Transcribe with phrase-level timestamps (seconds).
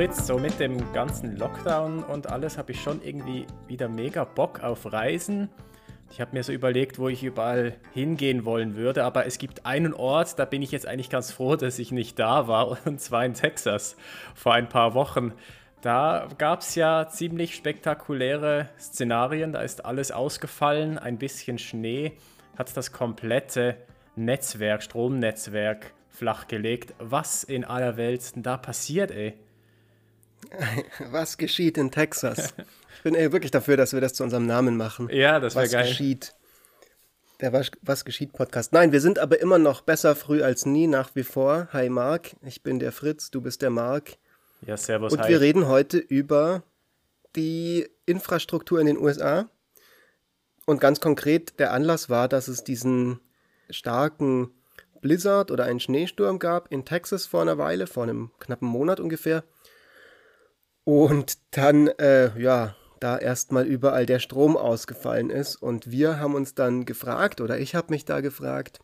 [0.00, 4.62] Fritz, so mit dem ganzen Lockdown und alles habe ich schon irgendwie wieder mega Bock
[4.62, 5.50] auf Reisen.
[6.10, 9.92] Ich habe mir so überlegt, wo ich überall hingehen wollen würde, aber es gibt einen
[9.92, 13.26] Ort, da bin ich jetzt eigentlich ganz froh, dass ich nicht da war, und zwar
[13.26, 13.94] in Texas
[14.34, 15.34] vor ein paar Wochen.
[15.82, 22.12] Da gab es ja ziemlich spektakuläre Szenarien, da ist alles ausgefallen, ein bisschen Schnee
[22.56, 23.76] hat das komplette
[24.16, 26.94] Netzwerk, Stromnetzwerk flachgelegt.
[26.98, 29.34] Was in aller Welt denn da passiert, ey?
[31.10, 32.54] Was geschieht in Texas?
[32.96, 35.08] Ich bin ey, wirklich dafür, dass wir das zu unserem Namen machen.
[35.10, 35.82] Ja, das wäre geil.
[35.82, 36.34] Was geschieht?
[37.40, 38.72] Der Was, Was geschieht Podcast.
[38.72, 41.68] Nein, wir sind aber immer noch besser früh als nie, nach wie vor.
[41.72, 44.18] Hi Marc, ich bin der Fritz, du bist der Marc.
[44.66, 45.12] Ja, servus.
[45.12, 45.28] Und hi.
[45.28, 46.62] wir reden heute über
[47.36, 49.48] die Infrastruktur in den USA.
[50.66, 53.20] Und ganz konkret, der Anlass war, dass es diesen
[53.70, 54.50] starken
[55.00, 59.44] Blizzard oder einen Schneesturm gab in Texas vor einer Weile, vor einem knappen Monat ungefähr.
[60.84, 65.56] Und dann, äh, ja, da erstmal überall der Strom ausgefallen ist.
[65.56, 68.80] Und wir haben uns dann gefragt, oder ich habe mich da gefragt,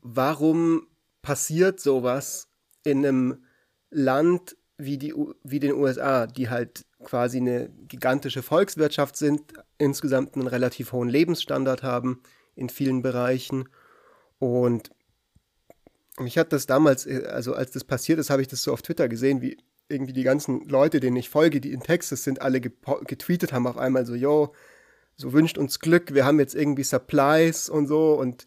[0.00, 0.86] warum
[1.20, 2.48] passiert sowas
[2.84, 3.44] in einem
[3.90, 10.46] Land wie, die, wie den USA, die halt quasi eine gigantische Volkswirtschaft sind, insgesamt einen
[10.46, 12.22] relativ hohen Lebensstandard haben
[12.56, 13.68] in vielen Bereichen.
[14.38, 14.90] Und
[16.18, 18.82] mich hat das damals, äh, also als das passiert ist, habe ich das so auf
[18.82, 22.60] Twitter gesehen, wie irgendwie die ganzen Leute, denen ich folge, die in Texas sind, alle
[22.60, 24.54] getweetet haben auf einmal so, yo,
[25.16, 28.46] so wünscht uns Glück, wir haben jetzt irgendwie Supplies und so und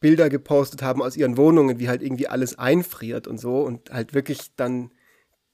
[0.00, 4.14] Bilder gepostet haben aus ihren Wohnungen, wie halt irgendwie alles einfriert und so und halt
[4.14, 4.92] wirklich dann,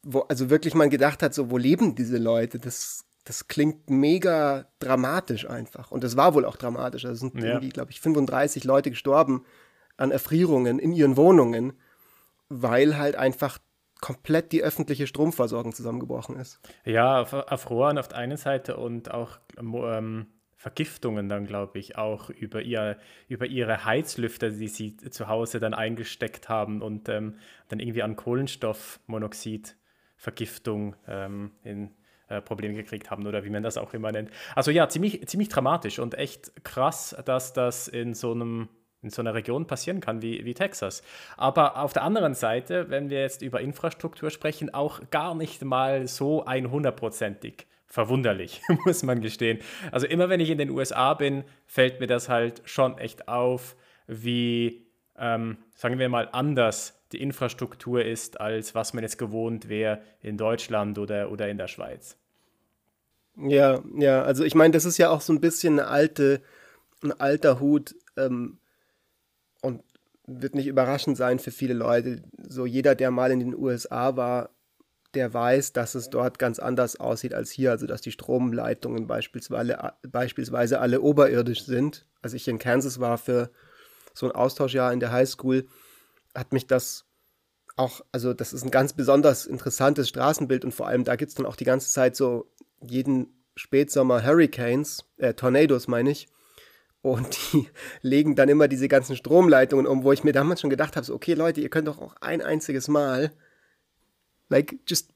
[0.03, 2.59] wo, also wirklich man gedacht hat, so, wo leben diese Leute?
[2.59, 5.91] Das, das klingt mega dramatisch einfach.
[5.91, 7.07] Und das war wohl auch dramatisch.
[7.07, 7.47] Also sind ja.
[7.47, 9.45] irgendwie, glaube ich, 35 Leute gestorben
[9.97, 11.73] an Erfrierungen in ihren Wohnungen,
[12.51, 13.59] weil halt einfach
[14.01, 16.61] komplett die öffentliche Stromversorgung zusammengebrochen ist.
[16.85, 20.27] Ja, erfroren auf der einen Seite und auch ähm,
[20.65, 22.97] Vergiftungen dann, glaube ich, auch über, ihr,
[23.29, 27.35] über ihre Heizlüfter, die sie zu Hause dann eingesteckt haben und ähm,
[27.69, 31.91] dann irgendwie an Kohlenstoffmonoxid-Vergiftung ähm, in
[32.29, 34.31] äh, Probleme gekriegt haben oder wie man das auch immer nennt.
[34.55, 38.71] Also ja, ziemlich, ziemlich dramatisch und echt krass, dass das in so einem
[39.05, 41.03] in so einer Region passieren kann wie, wie Texas.
[41.37, 46.09] Aber auf der anderen Seite, wenn wir jetzt über Infrastruktur sprechen, auch gar nicht mal
[46.09, 49.61] so 100%ig verwunderlich, muss man gestehen.
[49.93, 53.77] Also immer wenn ich in den USA bin, fällt mir das halt schon echt auf,
[54.09, 60.01] wie, ähm, sagen wir mal, anders die Infrastruktur ist, als was man jetzt gewohnt wäre
[60.21, 62.17] in Deutschland oder, oder in der Schweiz.
[63.37, 66.43] Ja, ja, also ich meine, das ist ja auch so ein bisschen eine alte,
[67.03, 67.95] ein alter Hut.
[68.17, 68.59] Ähm,
[69.65, 69.83] und
[70.27, 72.23] wird nicht überraschend sein für viele Leute.
[72.49, 74.51] So jeder, der mal in den USA war,
[75.15, 77.71] der weiß, dass es dort ganz anders aussieht als hier.
[77.71, 82.07] Also dass die Stromleitungen beispielsweise, beispielsweise alle oberirdisch sind.
[82.23, 83.51] Als ich in Kansas war für
[84.15, 85.67] so ein Austauschjahr in der Highschool,
[86.35, 87.05] hat mich das
[87.77, 91.35] auch, also das ist ein ganz besonders interessantes Straßenbild und vor allem da gibt es
[91.35, 92.51] dann auch die ganze Zeit so
[92.81, 96.29] jeden Spätsommer Hurricanes, äh, Tornados meine ich.
[97.05, 97.69] Und die
[98.01, 101.15] legen dann immer diese ganzen Stromleitungen um, wo ich mir damals schon gedacht habe, so,
[101.15, 103.31] okay Leute, ihr könnt doch auch ein einziges Mal,
[104.49, 105.11] like, just,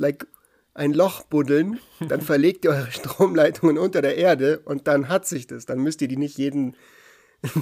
[0.00, 0.26] like,
[0.72, 5.46] ein Loch buddeln, dann verlegt ihr eure Stromleitungen unter der Erde und dann hat sich
[5.46, 5.66] das.
[5.66, 6.74] Dann müsst ihr die nicht jeden,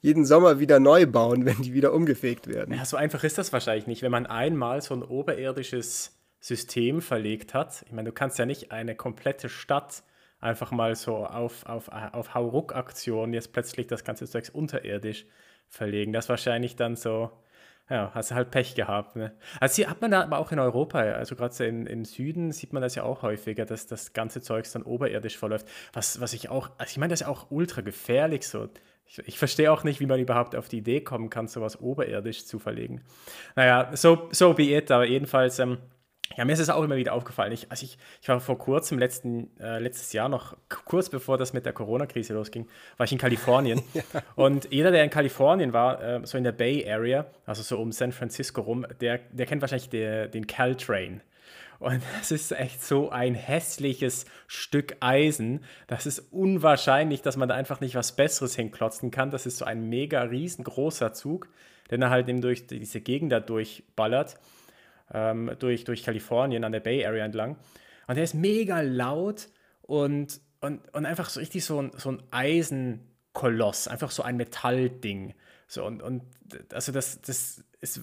[0.00, 2.74] jeden Sommer wieder neu bauen, wenn die wieder umgefegt werden.
[2.74, 4.00] Ja, so einfach ist das wahrscheinlich nicht.
[4.00, 8.72] Wenn man einmal so ein oberirdisches System verlegt hat, ich meine, du kannst ja nicht
[8.72, 10.04] eine komplette Stadt
[10.44, 15.26] einfach mal so auf, auf, auf Hauruck-Aktion jetzt plötzlich das ganze Zeugs unterirdisch
[15.68, 16.12] verlegen.
[16.12, 17.30] Das wahrscheinlich dann so,
[17.90, 19.16] ja, hast du halt Pech gehabt.
[19.16, 19.32] Ne?
[19.60, 22.72] Also hier hat man da aber auch in Europa, also gerade so im Süden sieht
[22.72, 25.66] man das ja auch häufiger, dass das ganze Zeugs dann oberirdisch verläuft.
[25.92, 28.68] Was, was ich auch, also ich meine, das ist auch ultra gefährlich so.
[29.06, 32.46] Ich, ich verstehe auch nicht, wie man überhaupt auf die Idee kommen kann, sowas oberirdisch
[32.46, 33.02] zu verlegen.
[33.54, 35.78] Naja, so, so be it, aber jedenfalls, ähm,
[36.36, 37.52] ja, mir ist es auch immer wieder aufgefallen.
[37.52, 41.52] Ich, also ich, ich war vor kurzem, letzten, äh, letztes Jahr noch, kurz bevor das
[41.52, 42.66] mit der Corona-Krise losging,
[42.96, 43.82] war ich in Kalifornien.
[43.94, 44.02] ja.
[44.34, 47.92] Und jeder, der in Kalifornien war, äh, so in der Bay Area, also so um
[47.92, 51.20] San Francisco rum, der, der kennt wahrscheinlich der, den Caltrain.
[51.78, 55.64] Und das ist echt so ein hässliches Stück Eisen.
[55.86, 59.30] Das ist unwahrscheinlich, dass man da einfach nicht was Besseres hinklotzen kann.
[59.30, 61.48] Das ist so ein mega riesengroßer Zug,
[61.90, 64.36] der dann halt eben durch diese Gegend da durchballert
[65.12, 67.56] ähm, durch, durch Kalifornien an der Bay Area entlang.
[68.06, 69.48] Und der ist mega laut
[69.82, 75.34] und, und, und einfach so richtig so ein, so ein Eisenkoloss, einfach so ein Metallding.
[75.66, 76.22] So, und, und
[76.72, 78.02] also das, das ist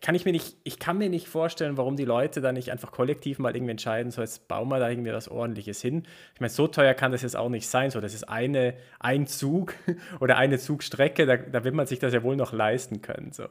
[0.00, 2.92] kann ich mir nicht, ich kann mir nicht vorstellen, warum die Leute da nicht einfach
[2.92, 6.04] kollektiv mal irgendwie entscheiden, so jetzt bauen wir da irgendwie was ordentliches hin.
[6.34, 7.90] Ich meine, so teuer kann das jetzt auch nicht sein.
[7.90, 9.74] So, das ist eine, ein Zug
[10.20, 13.32] oder eine Zugstrecke, da, da wird man sich das ja wohl noch leisten können.
[13.32, 13.46] So.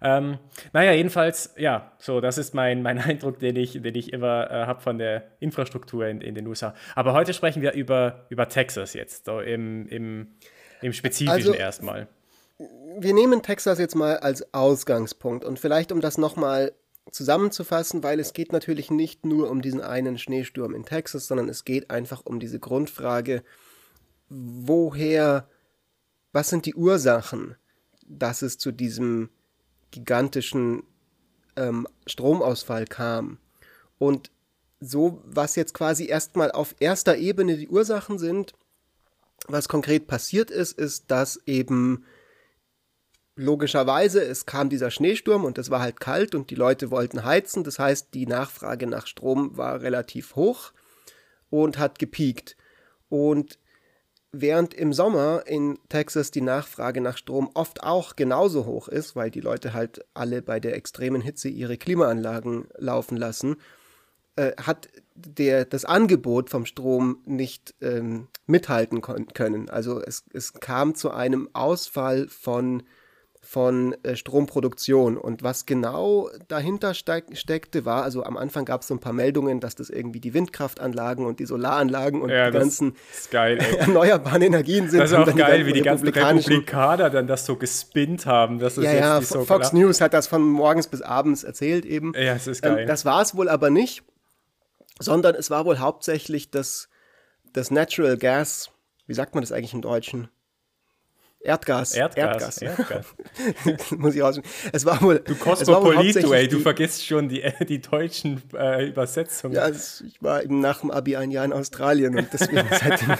[0.00, 0.38] Ähm,
[0.72, 4.66] naja, jedenfalls, ja, so, das ist mein, mein Eindruck, den ich, den ich immer äh,
[4.66, 6.74] habe von der Infrastruktur in, in den USA.
[6.94, 10.28] Aber heute sprechen wir über, über Texas jetzt, so im, im,
[10.82, 12.06] im Spezifischen also, erstmal
[12.98, 16.72] wir nehmen Texas jetzt mal als Ausgangspunkt und vielleicht um das nochmal
[17.10, 21.64] zusammenzufassen, weil es geht natürlich nicht nur um diesen einen Schneesturm in Texas, sondern es
[21.64, 23.42] geht einfach um diese Grundfrage,
[24.28, 25.48] woher,
[26.32, 27.56] was sind die Ursachen,
[28.06, 29.30] dass es zu diesem
[29.90, 30.82] gigantischen
[31.56, 33.38] ähm, Stromausfall kam.
[33.98, 34.30] Und
[34.80, 38.54] so, was jetzt quasi erstmal auf erster Ebene die Ursachen sind,
[39.46, 42.04] was konkret passiert ist, ist, dass eben
[43.36, 47.64] logischerweise, es kam dieser Schneesturm und es war halt kalt und die Leute wollten heizen.
[47.64, 50.72] Das heißt, die Nachfrage nach Strom war relativ hoch
[51.50, 52.56] und hat gepiekt.
[53.08, 53.58] Und
[54.32, 59.30] während im Sommer in Texas die Nachfrage nach Strom oft auch genauso hoch ist, weil
[59.30, 63.56] die Leute halt alle bei der extremen Hitze ihre Klimaanlagen laufen lassen,
[64.36, 69.70] äh, hat der, das Angebot vom Strom nicht ähm, mithalten können.
[69.70, 72.82] Also es, es kam zu einem Ausfall von
[73.44, 75.18] von äh, Stromproduktion.
[75.18, 79.12] Und was genau dahinter steck, steckte, war, also am Anfang gab es so ein paar
[79.12, 82.96] Meldungen, dass das irgendwie die Windkraftanlagen und die Solaranlagen und ja, die ganzen
[83.30, 85.00] geil, erneuerbaren Energien sind.
[85.00, 88.58] Das ist auch geil, wie die ganzen Republikaner dann das so gespinnt haben.
[88.58, 89.82] Das ist ja, ja, so Fox klar.
[89.82, 92.14] News hat das von morgens bis abends erzählt eben.
[92.14, 92.80] Ja, es ist geil.
[92.80, 94.02] Ähm, das war es wohl aber nicht,
[94.98, 96.88] sondern es war wohl hauptsächlich das,
[97.52, 98.70] das Natural Gas,
[99.06, 100.28] wie sagt man das eigentlich im Deutschen?
[101.44, 101.92] Erdgas.
[101.94, 102.56] Erdgas.
[102.56, 102.62] Erdgas.
[102.62, 103.90] Erdgas.
[103.98, 104.50] Muss ich rausfinden.
[104.72, 105.18] Es war wohl.
[105.18, 109.54] Du Kosmopolit, du, ey, du vergisst schon die, die deutschen äh, Übersetzungen.
[109.54, 113.18] Ja, es, ich war eben nach dem Abi ein Jahr in Australien und deswegen seitdem.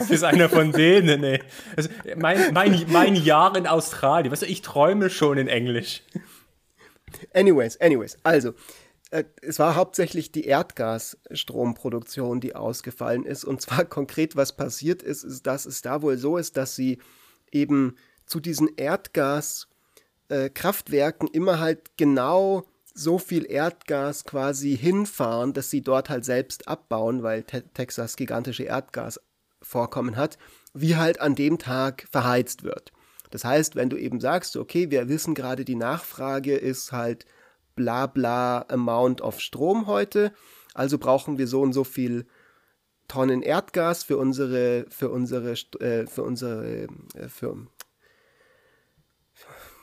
[0.00, 1.40] Du bist einer von denen, ey.
[1.76, 4.32] Also mein, mein, mein Jahr in Australien.
[4.32, 6.02] Weißt du, ich träume schon in Englisch.
[7.32, 8.18] Anyways, anyways.
[8.24, 8.54] Also,
[9.12, 13.44] äh, es war hauptsächlich die Erdgasstromproduktion, die ausgefallen ist.
[13.44, 16.98] Und zwar konkret, was passiert ist, ist, dass es da wohl so ist, dass sie
[17.52, 22.64] eben zu diesen Erdgaskraftwerken äh, immer halt genau
[22.94, 28.64] so viel Erdgas quasi hinfahren, dass sie dort halt selbst abbauen, weil te Texas gigantische
[28.64, 30.38] Erdgasvorkommen hat,
[30.74, 32.92] wie halt an dem Tag verheizt wird.
[33.30, 37.26] Das heißt, wenn du eben sagst, okay, wir wissen gerade, die Nachfrage ist halt
[37.76, 40.32] bla bla Amount of Strom heute,
[40.74, 42.26] also brauchen wir so und so viel
[43.10, 46.86] Tonnen Erdgas für unsere, für unsere, äh, für unsere,
[47.16, 47.66] äh, für,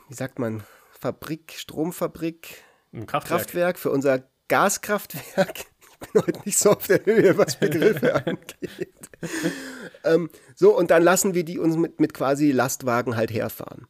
[0.07, 0.63] wie sagt man,
[0.97, 2.63] Fabrik, Stromfabrik,
[2.93, 3.23] Kraftwerk.
[3.25, 5.65] Kraftwerk, für unser Gaskraftwerk.
[5.99, 9.09] Ich bin heute nicht so auf der Höhe, was Begriffe angeht.
[10.03, 13.87] ähm, so, und dann lassen wir die uns mit, mit quasi Lastwagen halt herfahren.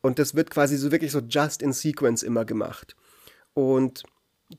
[0.00, 2.96] Und das wird quasi so wirklich so just in sequence immer gemacht.
[3.52, 4.02] Und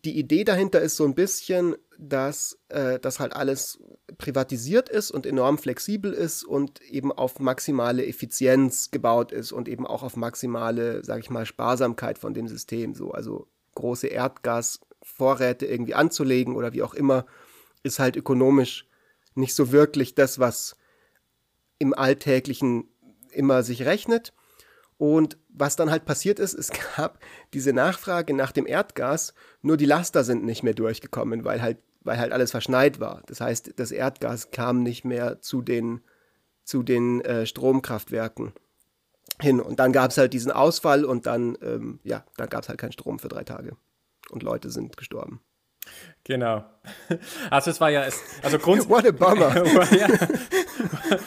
[0.03, 3.79] die Idee dahinter ist so ein bisschen, dass äh, das halt alles
[4.17, 9.87] privatisiert ist und enorm flexibel ist und eben auf maximale Effizienz gebaut ist und eben
[9.87, 12.93] auch auf maximale, sag ich mal, Sparsamkeit von dem System.
[12.93, 17.25] So, also große Erdgasvorräte irgendwie anzulegen oder wie auch immer,
[17.83, 18.87] ist halt ökonomisch
[19.35, 20.77] nicht so wirklich das, was
[21.77, 22.89] im Alltäglichen
[23.31, 24.33] immer sich rechnet.
[24.97, 27.19] Und was dann halt passiert ist, es gab
[27.53, 32.17] diese Nachfrage nach dem Erdgas, nur die Laster sind nicht mehr durchgekommen, weil halt, weil
[32.17, 33.23] halt alles verschneit war.
[33.27, 36.01] Das heißt, das Erdgas kam nicht mehr zu den,
[36.63, 38.53] zu den äh, Stromkraftwerken
[39.41, 39.59] hin.
[39.59, 42.79] Und dann gab es halt diesen Ausfall und dann, ähm, ja, dann gab es halt
[42.79, 43.75] keinen Strom für drei Tage.
[44.29, 45.41] Und Leute sind gestorben.
[46.23, 46.63] Genau.
[47.49, 48.01] Also es war ja,
[48.41, 48.89] also grundsätzlich.
[48.89, 49.95] What a bummer.
[49.95, 50.07] ja.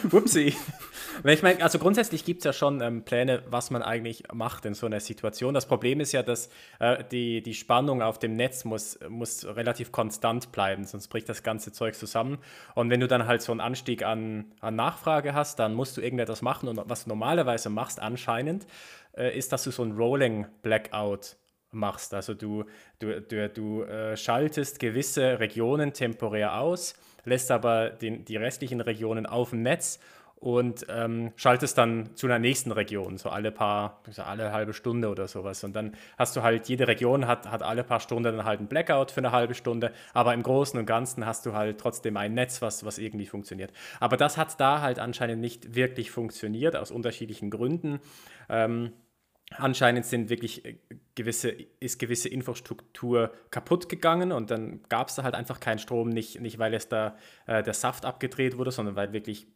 [0.03, 0.55] Whoopsie.
[1.25, 4.73] Ich meine, also grundsätzlich gibt es ja schon ähm, Pläne, was man eigentlich macht in
[4.73, 5.53] so einer Situation.
[5.53, 6.49] Das Problem ist ja, dass
[6.79, 11.43] äh, die, die Spannung auf dem Netz muss, muss relativ konstant bleiben, sonst bricht das
[11.43, 12.37] ganze Zeug zusammen.
[12.73, 16.01] Und wenn du dann halt so einen Anstieg an, an Nachfrage hast, dann musst du
[16.01, 16.69] irgendetwas machen.
[16.69, 18.65] Und was du normalerweise machst anscheinend,
[19.17, 21.35] äh, ist, dass du so ein Rolling Blackout
[21.71, 22.13] machst.
[22.13, 22.63] Also du,
[22.99, 26.95] du, du, du äh, schaltest gewisse Regionen temporär aus,
[27.25, 29.99] lässt aber den, die restlichen Regionen auf dem Netz
[30.39, 35.27] und ähm, schaltest dann zu einer nächsten Region, so alle paar, alle halbe Stunde oder
[35.27, 35.63] sowas.
[35.63, 38.67] Und dann hast du halt, jede Region hat, hat alle paar Stunden dann halt ein
[38.67, 42.33] Blackout für eine halbe Stunde, aber im Großen und Ganzen hast du halt trotzdem ein
[42.33, 43.73] Netz, was, was irgendwie funktioniert.
[43.99, 47.99] Aber das hat da halt anscheinend nicht wirklich funktioniert, aus unterschiedlichen Gründen.
[48.47, 48.93] Ähm,
[49.57, 50.77] anscheinend sind wirklich äh,
[51.15, 56.09] gewisse, ist gewisse Infrastruktur kaputt gegangen und dann gab es da halt einfach keinen Strom,
[56.09, 59.47] nicht, nicht weil es da äh, der Saft abgedreht wurde, sondern weil wirklich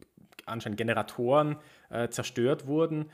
[0.46, 1.56] anscheinend Generatoren
[1.90, 3.06] äh, zerstört wurden.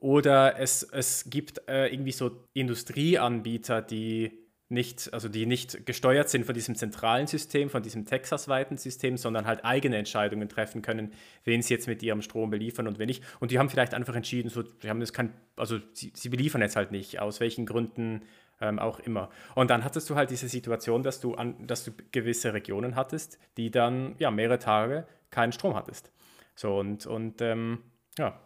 [0.00, 6.46] Oder es, es gibt äh, irgendwie so Industrieanbieter, die nicht, also die nicht gesteuert sind
[6.46, 11.12] von diesem zentralen System, von diesem Texas-weiten System, sondern halt eigene Entscheidungen treffen können,
[11.44, 13.24] wen sie jetzt mit ihrem Strom beliefern und wen nicht.
[13.40, 16.62] Und die haben vielleicht einfach entschieden, so, sie haben das kein, also sie, sie beliefern
[16.62, 18.22] jetzt halt nicht, aus welchen Gründen
[18.60, 19.28] ähm, auch immer.
[19.56, 23.38] Und dann hattest du halt diese Situation, dass du, an, dass du gewisse Regionen hattest,
[23.56, 26.12] die dann ja mehrere Tage keinen Strom hattest.
[26.54, 27.84] So und, und ähm,
[28.18, 28.40] ja,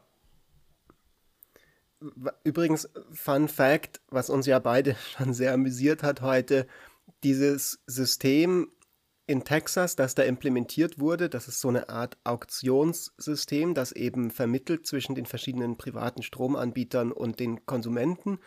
[2.42, 6.66] Übrigens, Fun Fact, was uns ja beide schon sehr amüsiert hat heute,
[7.23, 8.70] dieses System
[9.26, 14.87] in Texas, das da implementiert wurde, das ist so eine Art Auktionssystem, das eben vermittelt
[14.87, 18.38] zwischen den verschiedenen privaten Stromanbietern und den Konsumenten.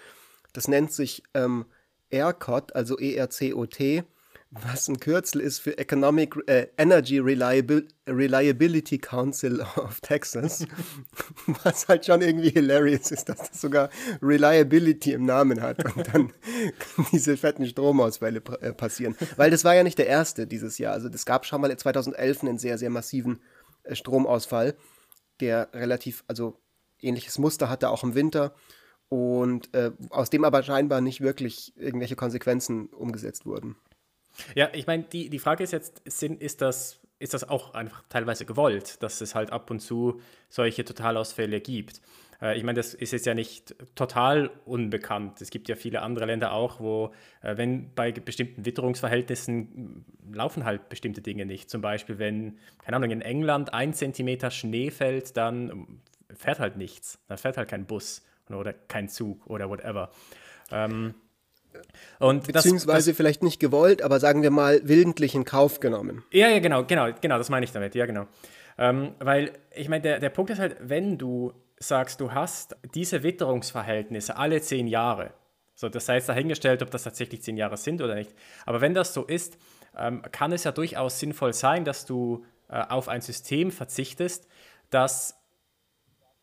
[0.53, 1.65] Das nennt sich ähm,
[2.11, 4.03] ERCOT, also E-R-C-O-T
[4.51, 10.65] was ein Kürzel ist für Economic äh, Energy Reliabil Reliability Council of Texas,
[11.63, 13.89] was halt schon irgendwie hilarious ist, dass das sogar
[14.21, 16.33] Reliability im Namen hat und dann
[17.11, 19.17] diese fetten Stromausfälle äh, passieren.
[19.35, 20.93] Weil das war ja nicht der erste dieses Jahr.
[20.93, 23.41] Also es gab schon mal 2011 einen sehr, sehr massiven
[23.83, 24.75] äh, Stromausfall,
[25.41, 26.57] der relativ, also
[27.01, 28.55] ähnliches Muster hatte auch im Winter
[29.09, 33.75] und äh, aus dem aber scheinbar nicht wirklich irgendwelche Konsequenzen umgesetzt wurden.
[34.55, 38.45] Ja, ich meine, die, die Frage ist jetzt, ist, das, ist das auch einfach teilweise
[38.45, 42.01] gewollt, dass es halt ab und zu solche Totalausfälle gibt?
[42.41, 45.41] Äh, ich meine, das ist jetzt ja nicht total unbekannt.
[45.41, 50.89] Es gibt ja viele andere Länder auch, wo, äh, wenn bei bestimmten Witterungsverhältnissen laufen halt
[50.89, 51.69] bestimmte Dinge nicht.
[51.69, 55.99] Zum Beispiel, wenn, keine Ahnung, in England ein Zentimeter Schnee fällt, dann
[56.35, 57.19] fährt halt nichts.
[57.27, 60.11] Dann fährt halt kein Bus oder kein Zug oder whatever.
[60.71, 61.15] Ähm,
[62.19, 66.23] und Beziehungsweise das, vielleicht nicht gewollt, aber sagen wir mal willentlich in Kauf genommen.
[66.31, 68.27] Ja, ja, genau, genau, genau, das meine ich damit, ja, genau.
[68.77, 73.23] Ähm, weil, ich meine, der, der Punkt ist halt, wenn du sagst, du hast diese
[73.23, 75.31] Witterungsverhältnisse alle zehn Jahre,
[75.73, 78.33] so, das sei jetzt dahingestellt, ob das tatsächlich zehn Jahre sind oder nicht,
[78.65, 79.57] aber wenn das so ist,
[79.97, 84.47] ähm, kann es ja durchaus sinnvoll sein, dass du äh, auf ein System verzichtest,
[84.89, 85.35] das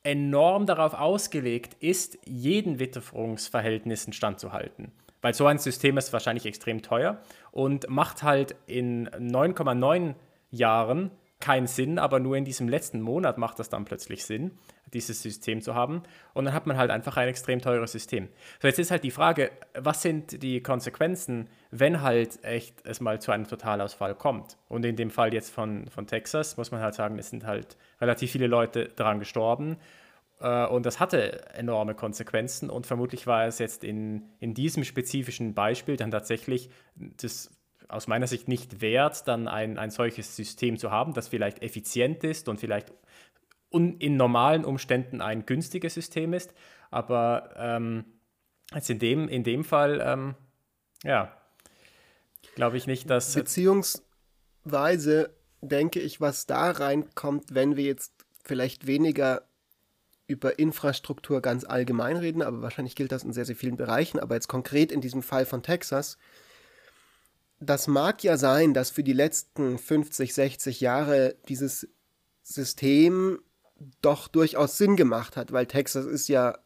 [0.04, 4.92] enorm darauf ausgelegt ist, jeden Witterungsverhältnissen standzuhalten.
[5.24, 7.16] Weil so ein System ist wahrscheinlich extrem teuer
[7.50, 10.16] und macht halt in 9,9
[10.50, 14.50] Jahren keinen Sinn, aber nur in diesem letzten Monat macht das dann plötzlich Sinn,
[14.92, 16.02] dieses System zu haben.
[16.34, 18.28] Und dann hat man halt einfach ein extrem teures System.
[18.60, 23.18] So, jetzt ist halt die Frage, was sind die Konsequenzen, wenn halt echt es mal
[23.18, 24.58] zu einem Totalausfall kommt?
[24.68, 27.78] Und in dem Fall jetzt von, von Texas muss man halt sagen, es sind halt
[27.98, 29.78] relativ viele Leute daran gestorben.
[30.44, 35.54] Äh, und das hatte enorme Konsequenzen und vermutlich war es jetzt in, in diesem spezifischen
[35.54, 37.50] Beispiel dann tatsächlich das
[37.88, 42.24] aus meiner Sicht nicht wert, dann ein, ein solches System zu haben, das vielleicht effizient
[42.24, 42.92] ist und vielleicht
[43.72, 46.52] un, in normalen Umständen ein günstiges System ist.
[46.90, 48.04] Aber ähm,
[48.74, 50.34] jetzt in dem, in dem Fall, ähm,
[51.02, 51.34] ja,
[52.54, 53.34] glaube ich nicht, dass.
[53.34, 55.30] Beziehungsweise
[55.62, 59.42] denke ich, was da reinkommt, wenn wir jetzt vielleicht weniger
[60.26, 64.18] über Infrastruktur ganz allgemein reden, aber wahrscheinlich gilt das in sehr, sehr vielen Bereichen.
[64.18, 66.16] Aber jetzt konkret in diesem Fall von Texas,
[67.60, 71.88] das mag ja sein, dass für die letzten 50, 60 Jahre dieses
[72.42, 73.40] System
[74.00, 76.58] doch durchaus Sinn gemacht hat, weil Texas ist ja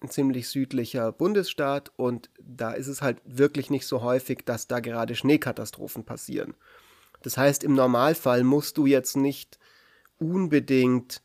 [0.00, 4.80] ein ziemlich südlicher Bundesstaat und da ist es halt wirklich nicht so häufig, dass da
[4.80, 6.54] gerade Schneekatastrophen passieren.
[7.22, 9.58] Das heißt, im Normalfall musst du jetzt nicht
[10.18, 11.22] unbedingt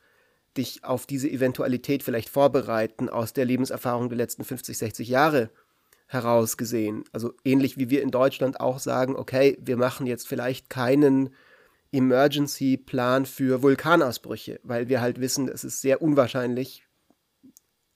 [0.59, 5.49] dich auf diese Eventualität vielleicht vorbereiten aus der Lebenserfahrung der letzten 50, 60 Jahre
[6.05, 7.03] heraus gesehen.
[7.11, 11.29] Also ähnlich wie wir in Deutschland auch sagen, okay, wir machen jetzt vielleicht keinen
[11.91, 16.85] Emergency-Plan für Vulkanausbrüche, weil wir halt wissen, es ist sehr unwahrscheinlich,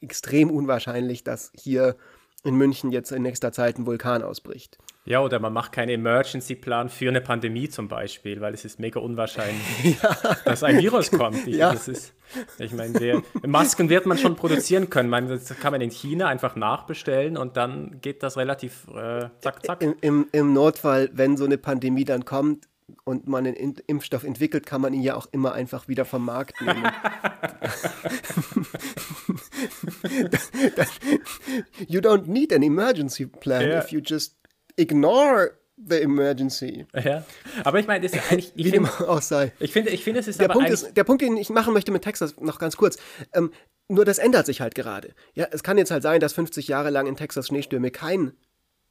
[0.02, 1.96] extrem unwahrscheinlich, dass hier
[2.44, 4.78] in München jetzt in nächster Zeit ein Vulkan ausbricht.
[5.06, 9.02] Ja, oder man macht keinen Emergency-Plan für eine Pandemie zum Beispiel, weil es ist mega
[9.02, 9.62] unwahrscheinlich,
[10.02, 10.38] ja.
[10.46, 11.46] dass ein Virus kommt.
[11.46, 11.74] Ich, ja.
[11.74, 12.14] das ist,
[12.58, 15.10] ich meine, Masken wird man schon produzieren können.
[15.10, 19.66] Man, das kann man in China einfach nachbestellen und dann geht das relativ äh, zack,
[19.66, 19.82] zack.
[19.82, 22.70] Im, im, Im Notfall, wenn so eine Pandemie dann kommt,
[23.06, 26.62] und man einen Impfstoff entwickelt, kann man ihn ja auch immer einfach wieder vom Markt
[26.62, 26.84] nehmen.
[31.88, 33.80] you don't need an emergency plan yeah.
[33.80, 34.36] if you just
[34.76, 36.86] ignore the emergency.
[36.94, 37.26] Ja,
[37.64, 38.54] aber ich meine, das ist eigentlich.
[38.56, 39.52] Wie dem auch sei.
[39.60, 41.92] Ich finde, ich finde, es ist der Punkt ist, Der Punkt, den ich machen möchte
[41.92, 42.98] mit Texas, noch ganz kurz.
[43.34, 43.52] Ähm,
[43.88, 45.14] nur das ändert sich halt gerade.
[45.34, 48.34] Ja, es kann jetzt halt sein, dass 50 Jahre lang in Texas Schneestürme kein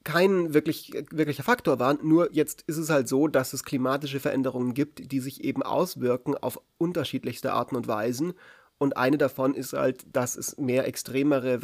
[0.05, 1.99] kein wirklich, wirklicher Faktor waren.
[2.03, 6.37] Nur jetzt ist es halt so, dass es klimatische Veränderungen gibt, die sich eben auswirken
[6.37, 8.33] auf unterschiedlichste Arten und Weisen.
[8.79, 11.63] Und eine davon ist halt, dass es mehr extremere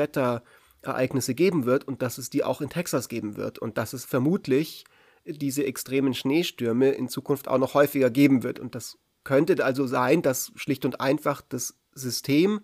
[0.82, 3.58] Wetterereignisse geben wird und dass es die auch in Texas geben wird.
[3.58, 4.84] Und dass es vermutlich
[5.24, 8.58] diese extremen Schneestürme in Zukunft auch noch häufiger geben wird.
[8.58, 12.60] Und das könnte also sein, dass schlicht und einfach das System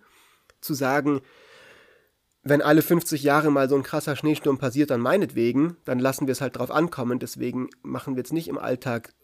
[0.60, 1.20] zu sagen,
[2.42, 6.32] wenn alle 50 Jahre mal so ein krasser Schneesturm passiert, dann meinetwegen, dann lassen wir
[6.32, 7.18] es halt drauf ankommen.
[7.18, 9.14] Deswegen machen wir jetzt nicht im Alltag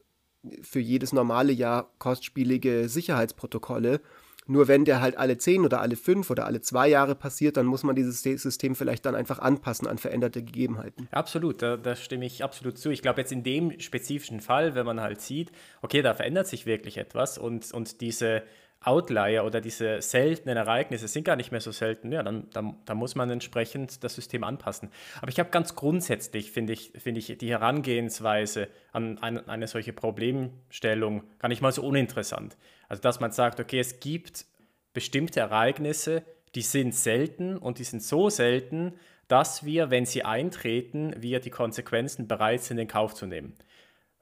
[0.62, 4.00] für jedes normale Jahr kostspielige Sicherheitsprotokolle.
[4.46, 7.66] Nur wenn der halt alle 10 oder alle 5 oder alle 2 Jahre passiert, dann
[7.66, 11.08] muss man dieses System vielleicht dann einfach anpassen an veränderte Gegebenheiten.
[11.12, 12.90] Absolut, da, da stimme ich absolut zu.
[12.90, 16.66] Ich glaube jetzt in dem spezifischen Fall, wenn man halt sieht, okay, da verändert sich
[16.66, 18.42] wirklich etwas und, und diese
[18.82, 22.96] Outlier oder diese seltenen Ereignisse sind gar nicht mehr so selten, ja, dann, dann, dann
[22.96, 24.90] muss man entsprechend das System anpassen.
[25.20, 29.92] Aber ich habe ganz grundsätzlich, finde ich, find ich die Herangehensweise an eine, eine solche
[29.92, 32.56] Problemstellung gar nicht mal so uninteressant.
[32.88, 34.46] Also, dass man sagt, okay, es gibt
[34.94, 36.22] bestimmte Ereignisse,
[36.54, 38.94] die sind selten und die sind so selten,
[39.28, 43.54] dass wir, wenn sie eintreten, wir die Konsequenzen bereit sind, in Kauf zu nehmen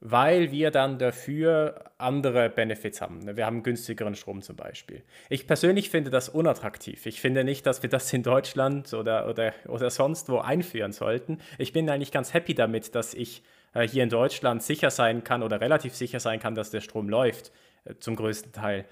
[0.01, 3.37] weil wir dann dafür andere Benefits haben.
[3.37, 5.03] Wir haben günstigeren Strom zum Beispiel.
[5.29, 7.07] Ich persönlich finde das unattraktiv.
[7.07, 11.39] Ich finde nicht, dass wir das in Deutschland oder, oder, oder sonst wo einführen sollten.
[11.59, 13.43] Ich bin eigentlich ganz happy damit, dass ich
[13.75, 17.09] äh, hier in Deutschland sicher sein kann oder relativ sicher sein kann, dass der Strom
[17.09, 17.51] läuft,
[17.85, 18.85] äh, zum größten Teil.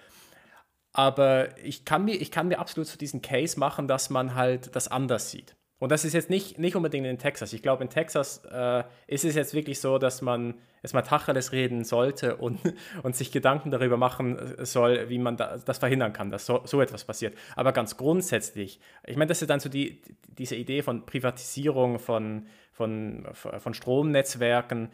[0.93, 4.75] Aber ich kann, mir, ich kann mir absolut zu diesem Case machen, dass man halt
[4.75, 5.55] das anders sieht.
[5.79, 7.53] Und das ist jetzt nicht, nicht unbedingt in Texas.
[7.53, 11.85] Ich glaube, in Texas äh, ist es jetzt wirklich so, dass man erstmal Tacheles reden
[11.85, 12.59] sollte und,
[13.03, 16.81] und sich Gedanken darüber machen soll, wie man da, das verhindern kann, dass so, so
[16.81, 17.37] etwas passiert.
[17.57, 20.01] Aber ganz grundsätzlich, ich meine, das ist dann so die,
[20.39, 24.91] diese Idee von Privatisierung von, von, von Stromnetzwerken.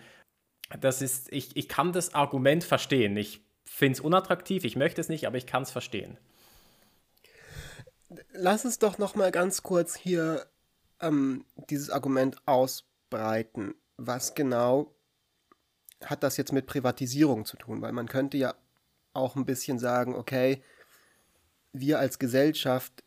[0.80, 3.16] Das ist, ich, ich kann das Argument verstehen.
[3.16, 6.18] Ich finde es unattraktiv, ich möchte es nicht, aber ich kann es verstehen.
[8.32, 10.44] Lass es doch noch mal ganz kurz hier
[11.02, 13.74] ähm, dieses Argument ausbreiten.
[13.96, 14.94] Was genau
[16.02, 17.82] hat das jetzt mit Privatisierung zu tun?
[17.82, 18.54] Weil man könnte ja
[19.12, 20.62] auch ein bisschen sagen, okay,
[21.72, 23.04] wir als Gesellschaft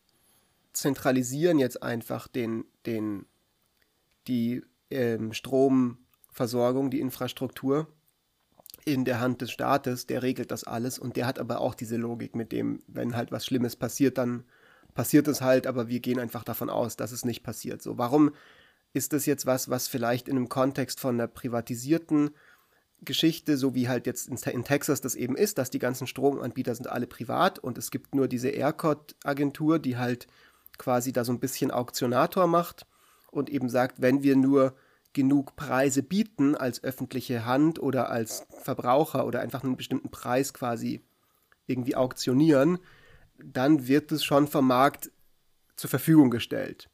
[0.73, 3.25] zentralisieren jetzt einfach den, den,
[4.27, 7.87] die ähm, Stromversorgung, die Infrastruktur
[8.83, 11.97] in der Hand des Staates, der regelt das alles und der hat aber auch diese
[11.97, 14.43] Logik mit dem, wenn halt was Schlimmes passiert, dann
[14.95, 17.83] passiert es halt, aber wir gehen einfach davon aus, dass es nicht passiert.
[17.83, 18.31] So, warum
[18.93, 22.31] ist das jetzt was, was vielleicht in einem Kontext von einer privatisierten
[23.03, 26.87] Geschichte, so wie halt jetzt in, Texas das eben ist, dass die ganzen Stromanbieter sind
[26.87, 30.27] alle privat und es gibt nur diese ERCOT-Agentur, die halt
[30.77, 32.87] quasi da so ein bisschen Auktionator macht
[33.31, 34.75] und eben sagt, wenn wir nur
[35.11, 41.01] genug Preise bieten als öffentliche Hand oder als Verbraucher oder einfach einen bestimmten Preis quasi
[41.67, 42.79] irgendwie auktionieren,
[43.43, 45.11] dann wird es schon vom Markt
[45.75, 46.89] zur Verfügung gestellt.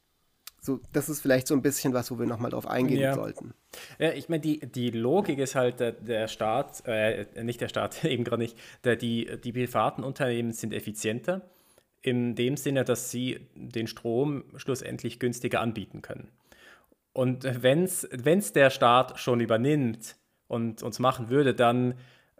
[0.64, 3.14] So, das ist vielleicht so ein bisschen was, wo wir nochmal drauf eingehen ja.
[3.14, 3.52] sollten.
[3.98, 8.04] Ja, ich meine, die, die Logik ist halt, der, der Staat, äh, nicht der Staat,
[8.04, 11.42] eben gerade nicht, der, die, die privaten Unternehmen sind effizienter,
[12.00, 16.28] in dem Sinne, dass sie den Strom schlussendlich günstiger anbieten können.
[17.12, 21.94] Und wenn es der Staat schon übernimmt und uns machen würde, dann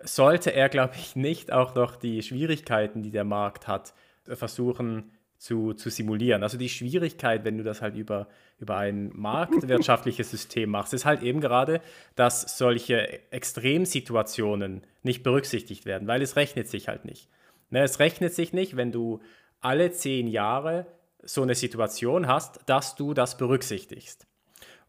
[0.05, 5.11] sollte er, glaube ich, nicht auch noch die Schwierigkeiten, die der Markt hat, versuchen
[5.43, 6.45] zu, zu simulieren.
[6.45, 8.29] Also die Schwierigkeit, wenn du das halt über,
[8.61, 11.81] über ein marktwirtschaftliches System machst, ist halt eben gerade,
[12.15, 17.29] dass solche Extremsituationen nicht berücksichtigt werden, weil es rechnet sich halt nicht.
[17.71, 19.21] Ne, es rechnet sich nicht, wenn du
[19.61, 20.87] alle zehn Jahre
[21.25, 24.27] so eine Situation hast, dass du das berücksichtigst.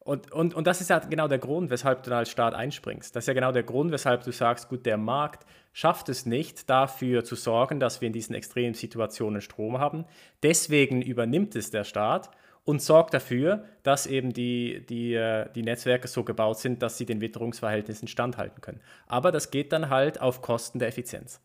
[0.03, 3.15] Und, und, und das ist ja genau der Grund, weshalb du als Staat einspringst.
[3.15, 6.69] Das ist ja genau der Grund, weshalb du sagst, gut, der Markt schafft es nicht,
[6.69, 10.05] dafür zu sorgen, dass wir in diesen extremen Situationen Strom haben.
[10.43, 12.29] Deswegen übernimmt es der Staat
[12.65, 17.05] und sorgt dafür, dass eben die, die, äh, die Netzwerke so gebaut sind, dass sie
[17.05, 18.81] den Witterungsverhältnissen standhalten können.
[19.07, 21.41] Aber das geht dann halt auf Kosten der Effizienz.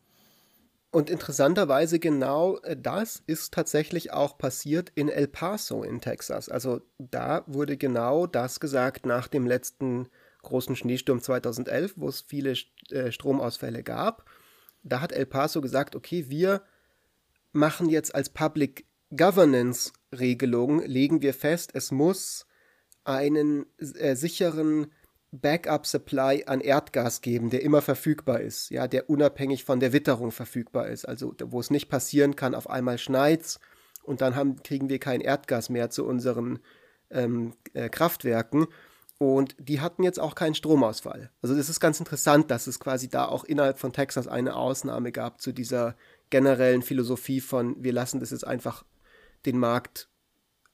[0.90, 6.48] Und interessanterweise genau äh, das ist tatsächlich auch passiert in El Paso in Texas.
[6.48, 10.08] Also da wurde genau das gesagt nach dem letzten
[10.42, 12.54] großen Schneesturm 2011, wo es viele
[12.90, 14.24] äh, Stromausfälle gab.
[14.82, 16.62] Da hat El Paso gesagt, okay, wir
[17.52, 22.46] machen jetzt als Public Governance Regelung, legen wir fest, es muss
[23.04, 24.92] einen äh, sicheren
[25.30, 30.88] Backup-Supply an Erdgas geben, der immer verfügbar ist, ja, der unabhängig von der Witterung verfügbar
[30.88, 33.60] ist, also wo es nicht passieren kann, auf einmal schneit's
[34.02, 36.60] und dann haben, kriegen wir kein Erdgas mehr zu unseren
[37.10, 38.66] ähm, äh, Kraftwerken.
[39.18, 41.30] Und die hatten jetzt auch keinen Stromausfall.
[41.42, 45.10] Also das ist ganz interessant, dass es quasi da auch innerhalb von Texas eine Ausnahme
[45.10, 45.96] gab zu dieser
[46.30, 48.84] generellen Philosophie von, wir lassen das jetzt einfach
[49.44, 50.08] den Markt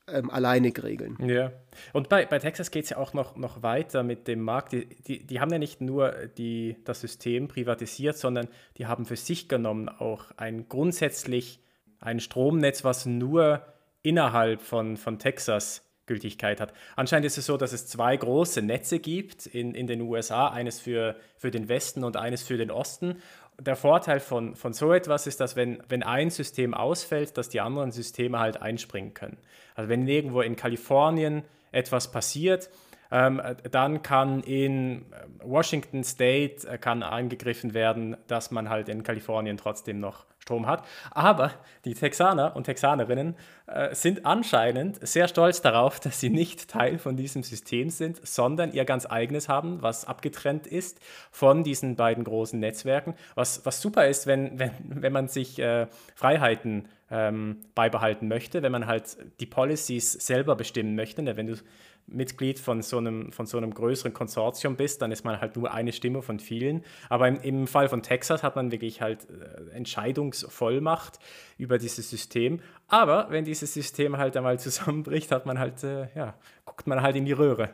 [0.06, 1.16] ähm, alleinig regeln.
[1.26, 1.52] Ja,
[1.92, 4.72] und bei, bei Texas geht es ja auch noch, noch weiter mit dem Markt.
[4.72, 9.16] Die, die, die haben ja nicht nur die, das System privatisiert, sondern die haben für
[9.16, 11.60] sich genommen auch ein grundsätzlich
[12.00, 13.64] ein Stromnetz, was nur
[14.02, 16.72] innerhalb von, von Texas Gültigkeit hat.
[16.96, 20.80] Anscheinend ist es so, dass es zwei große Netze gibt in, in den USA, eines
[20.80, 23.22] für, für den Westen und eines für den Osten.
[23.60, 27.60] Der Vorteil von, von so etwas ist, dass wenn, wenn ein System ausfällt, dass die
[27.60, 29.38] anderen Systeme halt einspringen können.
[29.74, 32.68] Also wenn irgendwo in Kalifornien etwas passiert,
[33.14, 39.04] ähm, dann kann in äh, Washington State äh, kann angegriffen werden, dass man halt in
[39.04, 40.84] Kalifornien trotzdem noch Strom hat.
[41.12, 41.52] Aber
[41.84, 47.16] die Texaner und Texanerinnen äh, sind anscheinend sehr stolz darauf, dass sie nicht Teil von
[47.16, 51.00] diesem System sind, sondern ihr ganz eigenes haben, was abgetrennt ist
[51.30, 53.14] von diesen beiden großen Netzwerken.
[53.36, 58.72] Was, was super ist, wenn, wenn, wenn man sich äh, Freiheiten ähm, beibehalten möchte, wenn
[58.72, 61.22] man halt die Policies selber bestimmen möchte.
[61.22, 61.36] Ne?
[61.36, 61.56] Wenn du
[62.06, 65.72] Mitglied von so einem, von so einem größeren Konsortium bist, dann ist man halt nur
[65.72, 66.84] eine Stimme von vielen.
[67.08, 71.18] Aber im, im Fall von Texas hat man wirklich halt äh, Entscheidungsvollmacht
[71.56, 72.60] über dieses System.
[72.88, 77.16] Aber wenn dieses System halt einmal zusammenbricht, hat man halt, äh, ja, guckt man halt
[77.16, 77.70] in die Röhre.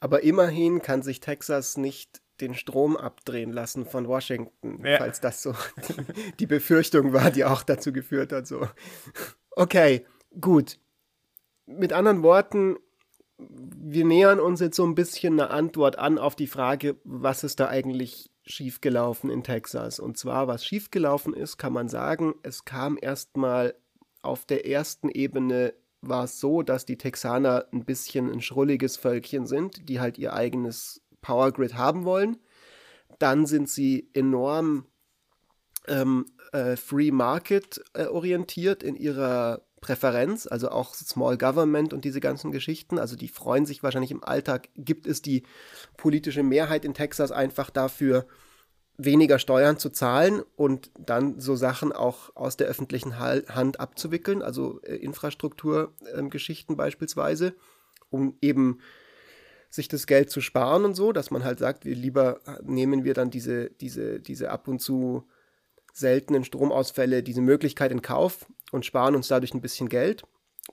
[0.00, 4.98] Aber immerhin kann sich Texas nicht den Strom abdrehen lassen von Washington, ja.
[4.98, 5.52] falls das so
[5.88, 5.94] die,
[6.40, 8.46] die Befürchtung war, die auch dazu geführt hat.
[8.46, 8.68] So.
[9.56, 10.04] Okay,
[10.40, 10.78] gut
[11.66, 12.76] mit anderen Worten,
[13.38, 17.60] wir nähern uns jetzt so ein bisschen eine Antwort an auf die Frage, was ist
[17.60, 19.98] da eigentlich schiefgelaufen in Texas?
[19.98, 23.74] Und zwar, was schiefgelaufen ist, kann man sagen, es kam erstmal
[24.22, 29.46] auf der ersten Ebene war es so, dass die Texaner ein bisschen ein schrulliges Völkchen
[29.46, 32.36] sind, die halt ihr eigenes Power Grid haben wollen.
[33.18, 34.86] Dann sind sie enorm
[35.86, 42.20] ähm, äh, Free Market äh, orientiert in ihrer Präferenz, also auch Small Government und diese
[42.20, 42.98] ganzen Geschichten.
[42.98, 45.42] Also die freuen sich wahrscheinlich im Alltag, gibt es die
[45.98, 48.26] politische Mehrheit in Texas einfach dafür,
[48.96, 54.80] weniger Steuern zu zahlen und dann so Sachen auch aus der öffentlichen Hand abzuwickeln, also
[54.84, 57.54] äh, Infrastrukturgeschichten äh, beispielsweise,
[58.08, 58.78] um eben
[59.68, 63.12] sich das Geld zu sparen und so, dass man halt sagt, wir lieber nehmen wir
[63.12, 65.26] dann diese, diese, diese ab und zu
[65.92, 70.24] seltenen Stromausfälle diese Möglichkeit in Kauf und sparen uns dadurch ein bisschen Geld.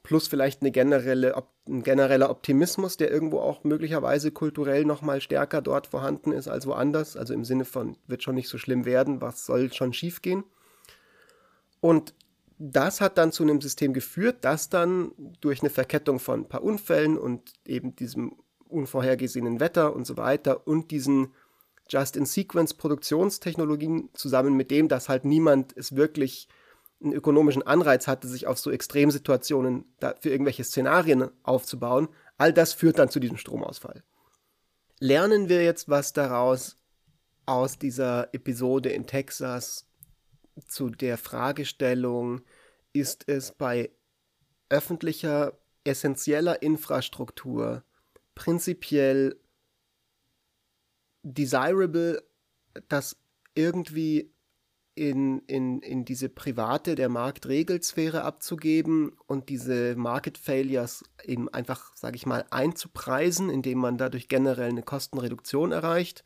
[0.04, 1.36] Plus vielleicht eine generelle,
[1.68, 7.16] ein genereller Optimismus, der irgendwo auch möglicherweise kulturell nochmal stärker dort vorhanden ist als woanders.
[7.16, 10.44] Also im Sinne von, wird schon nicht so schlimm werden, was soll schon schief gehen.
[11.80, 12.16] Und
[12.58, 16.64] das hat dann zu einem System geführt, das dann durch eine Verkettung von ein paar
[16.64, 18.36] Unfällen und eben diesem
[18.68, 21.36] unvorhergesehenen Wetter und so weiter und diesen
[21.90, 26.48] Just-in-Sequence-Produktionstechnologien zusammen mit dem, dass halt niemand es wirklich
[27.02, 29.86] einen ökonomischen Anreiz hatte, sich auf so Extremsituationen
[30.20, 34.04] für irgendwelche Szenarien aufzubauen, all das führt dann zu diesem Stromausfall.
[35.00, 36.78] Lernen wir jetzt was daraus
[37.46, 39.88] aus dieser Episode in Texas
[40.68, 42.42] zu der Fragestellung,
[42.94, 43.92] ist es bei
[44.70, 47.84] öffentlicher, essentieller Infrastruktur
[48.36, 49.40] prinzipiell
[51.24, 52.24] desirable,
[52.88, 53.18] das
[53.56, 54.31] irgendwie
[54.94, 62.18] in, in, in diese private, der Marktregelsphäre abzugeben und diese Market Failures eben einfach, sage
[62.18, 66.26] ich mal, einzupreisen, indem man dadurch generell eine Kostenreduktion erreicht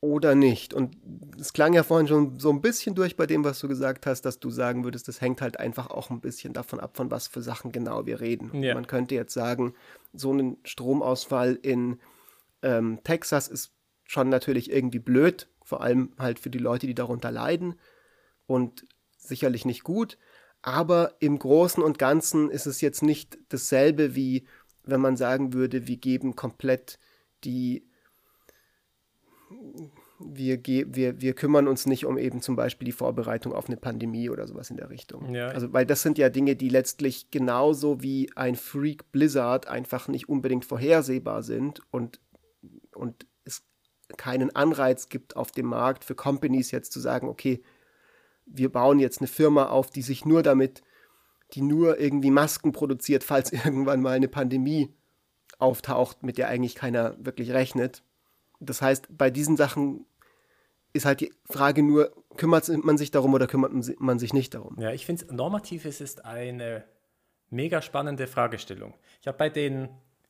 [0.00, 0.72] oder nicht.
[0.72, 0.96] Und
[1.38, 4.22] es klang ja vorhin schon so ein bisschen durch bei dem, was du gesagt hast,
[4.22, 7.26] dass du sagen würdest, das hängt halt einfach auch ein bisschen davon ab, von was
[7.26, 8.62] für Sachen genau wir reden.
[8.62, 8.74] Ja.
[8.74, 9.74] Man könnte jetzt sagen,
[10.12, 12.00] so ein Stromausfall in
[12.62, 13.72] ähm, Texas ist
[14.04, 17.76] schon natürlich irgendwie blöd, vor allem halt für die Leute, die darunter leiden
[18.46, 18.84] und
[19.16, 20.18] sicherlich nicht gut.
[20.62, 24.44] Aber im Großen und Ganzen ist es jetzt nicht dasselbe wie
[24.84, 26.98] wenn man sagen würde, wir geben komplett
[27.44, 27.84] die,
[30.18, 34.28] wir, wir, wir kümmern uns nicht um eben zum Beispiel die Vorbereitung auf eine Pandemie
[34.28, 35.34] oder sowas in der Richtung.
[35.34, 35.48] Ja.
[35.48, 40.28] Also, weil das sind ja Dinge, die letztlich genauso wie ein Freak Blizzard einfach nicht
[40.28, 42.20] unbedingt vorhersehbar sind und
[42.92, 43.26] und
[44.18, 47.62] keinen Anreiz gibt auf dem Markt für Companies jetzt zu sagen, okay,
[48.46, 50.82] wir bauen jetzt eine Firma auf, die sich nur damit,
[51.54, 54.94] die nur irgendwie Masken produziert, falls irgendwann mal eine Pandemie
[55.58, 58.02] auftaucht, mit der eigentlich keiner wirklich rechnet.
[58.60, 60.06] Das heißt, bei diesen Sachen
[60.92, 64.76] ist halt die Frage nur, kümmert man sich darum oder kümmert man sich nicht darum?
[64.80, 66.84] Ja, ich finde, normativ ist es eine
[67.50, 68.94] mega spannende Fragestellung.
[69.20, 69.88] Ich habe bei den,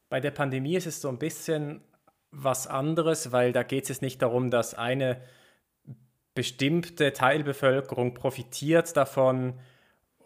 [0.09, 1.83] bei der Pandemie ist es so ein bisschen
[2.31, 5.21] was anderes, weil da geht es nicht darum, dass eine
[6.35, 9.59] bestimmte Teilbevölkerung profitiert davon,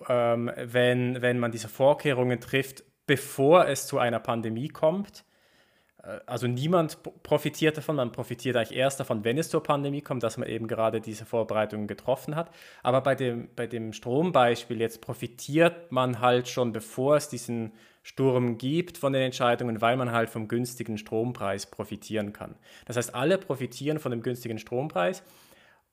[0.09, 5.25] ähm, wenn, wenn man diese Vorkehrungen trifft, bevor es zu einer Pandemie kommt.
[6.05, 10.23] Äh, also niemand profitiert davon, man profitiert eigentlich erst davon, wenn es zur Pandemie kommt,
[10.23, 12.51] dass man eben gerade diese Vorbereitungen getroffen hat.
[12.83, 18.59] Aber bei dem, bei dem Strombeispiel jetzt profitiert man halt schon, bevor es diesen Sturm
[18.59, 22.55] gibt von den Entscheidungen, weil man halt vom günstigen Strompreis profitieren kann.
[22.85, 25.23] Das heißt, alle profitieren von dem günstigen Strompreis.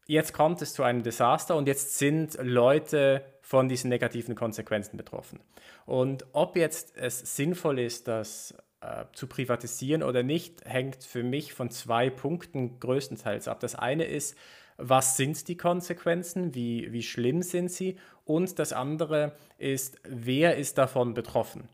[0.08, 5.40] Jetzt kommt es zu einem Desaster und jetzt sind Leute von diesen negativen Konsequenzen betroffen.
[5.86, 11.54] Und ob jetzt es sinnvoll ist, das äh, zu privatisieren oder nicht, hängt für mich
[11.54, 13.60] von zwei Punkten größtenteils ab.
[13.60, 14.36] Das eine ist,
[14.78, 17.98] was sind die Konsequenzen, wie, wie schlimm sind sie?
[18.26, 21.70] Und das andere ist, wer ist davon betroffen?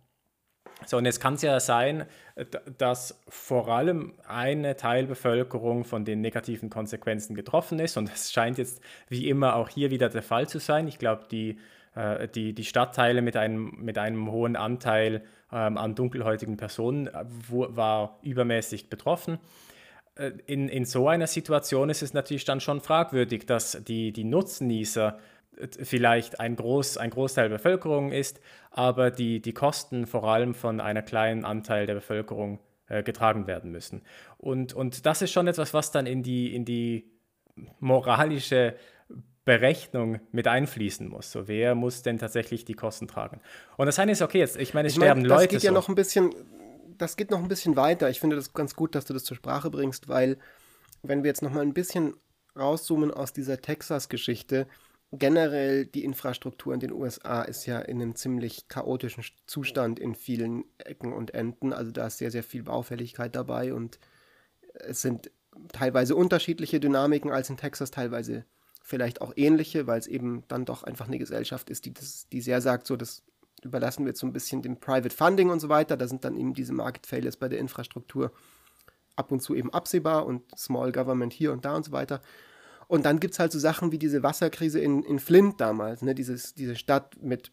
[0.85, 2.05] So, und jetzt kann es ja sein,
[2.77, 7.97] dass vor allem eine Teilbevölkerung von den negativen Konsequenzen getroffen ist.
[7.97, 10.87] Und es scheint jetzt wie immer auch hier wieder der Fall zu sein.
[10.87, 11.57] Ich glaube, die,
[11.95, 17.25] äh, die, die Stadtteile mit einem, mit einem hohen Anteil ähm, an dunkelhäutigen Personen äh,
[17.47, 19.39] wo, war übermäßig betroffen.
[20.15, 24.23] Äh, in, in so einer Situation ist es natürlich dann schon fragwürdig, dass die, die
[24.23, 25.17] Nutznießer
[25.57, 30.53] äh, vielleicht ein, Groß, ein Großteil der Bevölkerung ist, aber die, die Kosten vor allem
[30.53, 34.01] von einer kleinen Anteil der Bevölkerung äh, getragen werden müssen.
[34.37, 37.11] Und, und das ist schon etwas, was dann in die, in die
[37.79, 38.75] moralische
[39.47, 41.31] Berechnung mit einfließen muss.
[41.31, 43.39] So, wer muss denn tatsächlich die Kosten tragen?
[43.77, 45.53] Und das eine ist okay, jetzt, ich meine, es ich sterben mein, das Leute.
[45.53, 45.75] Das geht ja so.
[45.75, 46.35] noch ein bisschen,
[46.97, 48.09] das geht noch ein bisschen weiter.
[48.09, 50.37] Ich finde das ganz gut, dass du das zur Sprache bringst, weil
[51.01, 52.15] wenn wir jetzt noch mal ein bisschen
[52.59, 54.67] rauszoomen aus dieser Texas-Geschichte,
[55.13, 60.65] generell die Infrastruktur in den USA ist ja in einem ziemlich chaotischen Zustand in vielen
[60.77, 61.71] Ecken und Enden.
[61.71, 63.97] Also da ist sehr, sehr viel Baufälligkeit dabei und
[64.73, 65.31] es sind
[65.71, 68.43] teilweise unterschiedliche Dynamiken als in Texas, teilweise
[68.87, 72.39] vielleicht auch ähnliche, weil es eben dann doch einfach eine Gesellschaft ist, die, das, die
[72.39, 73.21] sehr sagt, so das
[73.61, 75.97] überlassen wir jetzt so ein bisschen dem Private Funding und so weiter.
[75.97, 78.31] Da sind dann eben diese Market Failures bei der Infrastruktur
[79.17, 82.21] ab und zu eben absehbar und Small Government hier und da und so weiter.
[82.87, 86.15] Und dann gibt es halt so Sachen wie diese Wasserkrise in, in Flint damals, ne?
[86.15, 87.51] Dieses, diese Stadt mit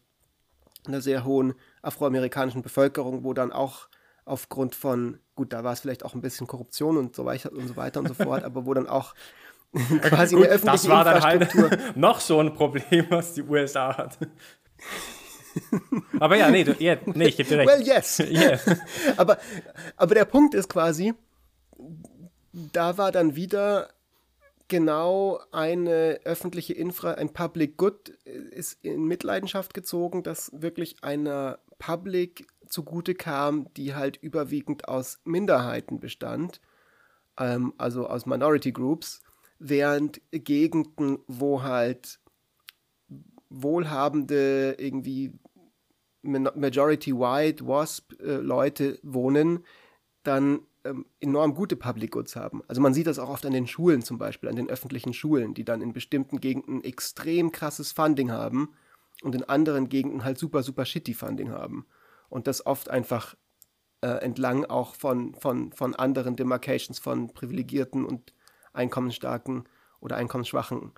[0.85, 3.89] einer sehr hohen afroamerikanischen Bevölkerung, wo dann auch
[4.23, 7.67] aufgrund von, gut, da war es vielleicht auch ein bisschen Korruption und so weiter und
[7.67, 9.13] so weiter und so fort, aber wo dann auch
[10.01, 11.53] quasi Gut, Das war dann halt
[11.95, 14.17] noch so ein Problem, was die USA hat.
[16.19, 17.69] aber ja, nee, du, yeah, nee ich gebe dir recht.
[17.69, 18.19] Well, yes.
[18.19, 18.59] yeah.
[19.17, 19.37] aber,
[19.95, 21.13] aber der Punkt ist quasi,
[22.53, 23.89] da war dann wieder
[24.67, 32.47] genau eine öffentliche Infra, ein Public Good ist in Mitleidenschaft gezogen, das wirklich einer Public
[32.67, 36.61] zugute kam, die halt überwiegend aus Minderheiten bestand,
[37.37, 39.21] ähm, also aus Minority Groups
[39.69, 42.19] während Gegenden, wo halt
[43.49, 45.33] wohlhabende, irgendwie
[46.21, 49.63] Majority White, WASP äh, Leute wohnen,
[50.23, 52.63] dann ähm, enorm gute Public Goods haben.
[52.67, 55.53] Also man sieht das auch oft an den Schulen zum Beispiel, an den öffentlichen Schulen,
[55.53, 58.73] die dann in bestimmten Gegenden extrem krasses Funding haben
[59.21, 61.85] und in anderen Gegenden halt super, super shitty Funding haben.
[62.29, 63.35] Und das oft einfach
[64.01, 68.33] äh, entlang auch von, von, von anderen Demarcations von privilegierten und
[68.75, 69.65] einkommensstarken
[69.99, 70.91] oder einkommensschwachen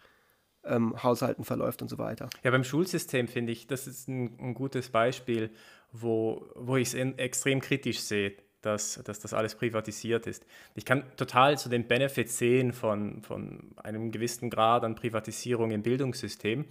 [0.68, 2.30] ähm, Haushalten verläuft und so weiter.
[2.44, 5.50] Ja, beim Schulsystem finde ich, das ist ein, ein, gutes Beispiel,
[5.92, 10.46] wo, wo ich es extrem kritisch sehe, dass, dass das alles privatisiert ist.
[10.76, 15.84] Ich kann total so den Benefit sehen von, von einem gewissen Grad an Privatisierung im
[15.84, 16.66] Bildungssystem.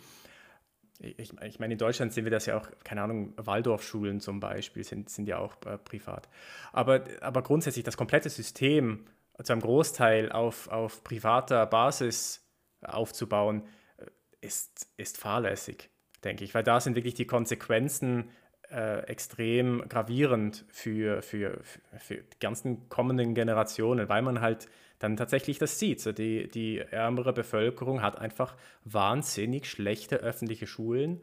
[0.99, 4.83] Ich, ich, meine, in Deutschland sehen wir das ja auch, keine Ahnung, Waldorfschulen zum Beispiel
[4.83, 6.29] sind, sind ja auch äh, privat.
[6.73, 9.05] Aber, aber grundsätzlich das komplette System
[9.43, 12.47] zu einem Großteil auf, auf privater Basis
[12.83, 13.63] aufzubauen,
[13.99, 14.07] äh,
[14.41, 15.91] ist, ist fahrlässig,
[16.25, 18.31] denke ich, weil da sind wirklich die Konsequenzen
[18.71, 21.61] äh, extrem gravierend für, für,
[21.99, 24.69] für die ganzen kommenden Generationen, weil man halt
[24.99, 26.01] dann tatsächlich das sieht.
[26.01, 31.23] So die, die ärmere Bevölkerung hat einfach wahnsinnig schlechte öffentliche Schulen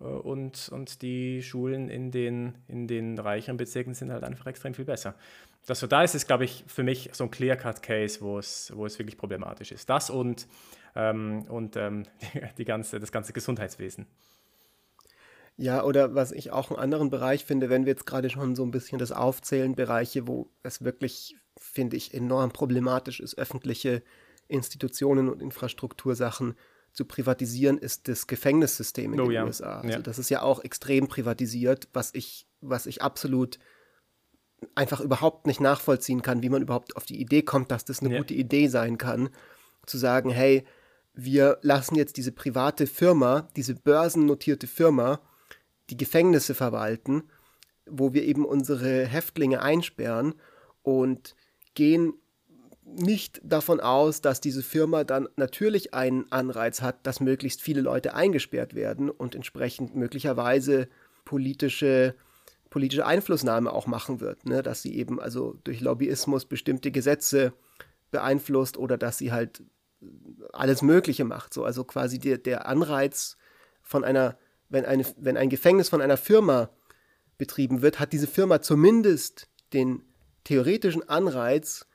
[0.00, 4.74] äh, und, und die Schulen in den, in den reicheren Bezirken sind halt einfach extrem
[4.74, 5.14] viel besser.
[5.66, 8.84] Das, so, da ist es, glaube ich, für mich so ein Clear-Cut-Case, wo es, wo
[8.84, 9.88] es wirklich problematisch ist.
[9.88, 10.46] Das und,
[10.94, 12.04] ähm, und ähm,
[12.58, 14.06] die ganze, das ganze Gesundheitswesen.
[15.56, 18.64] Ja, oder was ich auch einen anderen Bereich finde, wenn wir jetzt gerade schon so
[18.64, 24.02] ein bisschen das aufzählen, Bereiche, wo es wirklich, finde ich, enorm problematisch ist, öffentliche
[24.48, 26.56] Institutionen und Infrastruktursachen
[26.92, 29.44] zu privatisieren, ist das Gefängnissystem in Oh den ja.
[29.44, 29.80] USA.
[29.80, 29.98] Also Ja.
[30.00, 33.58] das ist ja auch extrem privatisiert, was ich, was ich absolut
[34.74, 38.10] einfach überhaupt nicht nachvollziehen kann, wie man überhaupt auf die Idee kommt, dass das eine
[38.12, 38.18] Ja.
[38.18, 39.30] gute Idee sein kann,
[39.86, 40.64] zu sagen, hey,
[41.14, 45.20] wir lassen jetzt diese private Firma, diese börsennotierte Firma,
[45.90, 47.24] die Gefängnisse verwalten,
[47.86, 50.34] wo wir eben unsere Häftlinge einsperren
[50.82, 51.34] und
[51.74, 52.14] gehen
[52.84, 58.14] nicht davon aus, dass diese Firma dann natürlich einen Anreiz hat, dass möglichst viele Leute
[58.14, 60.88] eingesperrt werden und entsprechend möglicherweise
[61.24, 62.14] politische,
[62.74, 64.60] politische Einflussnahme auch machen wird, ne?
[64.60, 67.52] dass sie eben also durch Lobbyismus bestimmte Gesetze
[68.10, 69.62] beeinflusst oder dass sie halt
[70.52, 71.54] alles Mögliche macht.
[71.54, 73.36] So, also quasi der, der Anreiz
[73.80, 74.36] von einer,
[74.70, 76.68] wenn, eine, wenn ein Gefängnis von einer Firma
[77.38, 80.02] betrieben wird, hat diese Firma zumindest den
[80.42, 81.86] theoretischen Anreiz,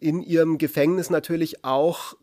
[0.00, 2.14] in ihrem Gefängnis natürlich auch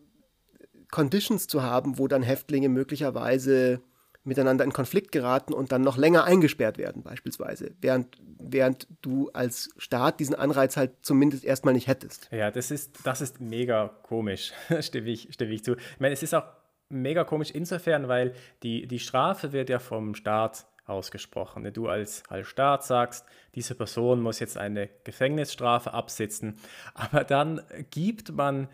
[0.90, 3.80] Conditions zu haben, wo dann Häftlinge möglicherweise
[4.24, 9.70] miteinander in Konflikt geraten und dann noch länger eingesperrt werden, beispielsweise, während, während du als
[9.76, 12.28] Staat diesen Anreiz halt zumindest erstmal nicht hättest.
[12.30, 15.74] Ja, das ist, das ist mega komisch, stimme ich, stimme ich zu.
[15.74, 16.44] Ich meine, es ist auch
[16.88, 21.70] mega komisch insofern, weil die, die Strafe wird ja vom Staat ausgesprochen.
[21.72, 26.58] Du als, als Staat sagst, diese Person muss jetzt eine Gefängnisstrafe absitzen,
[26.94, 28.68] aber dann gibt man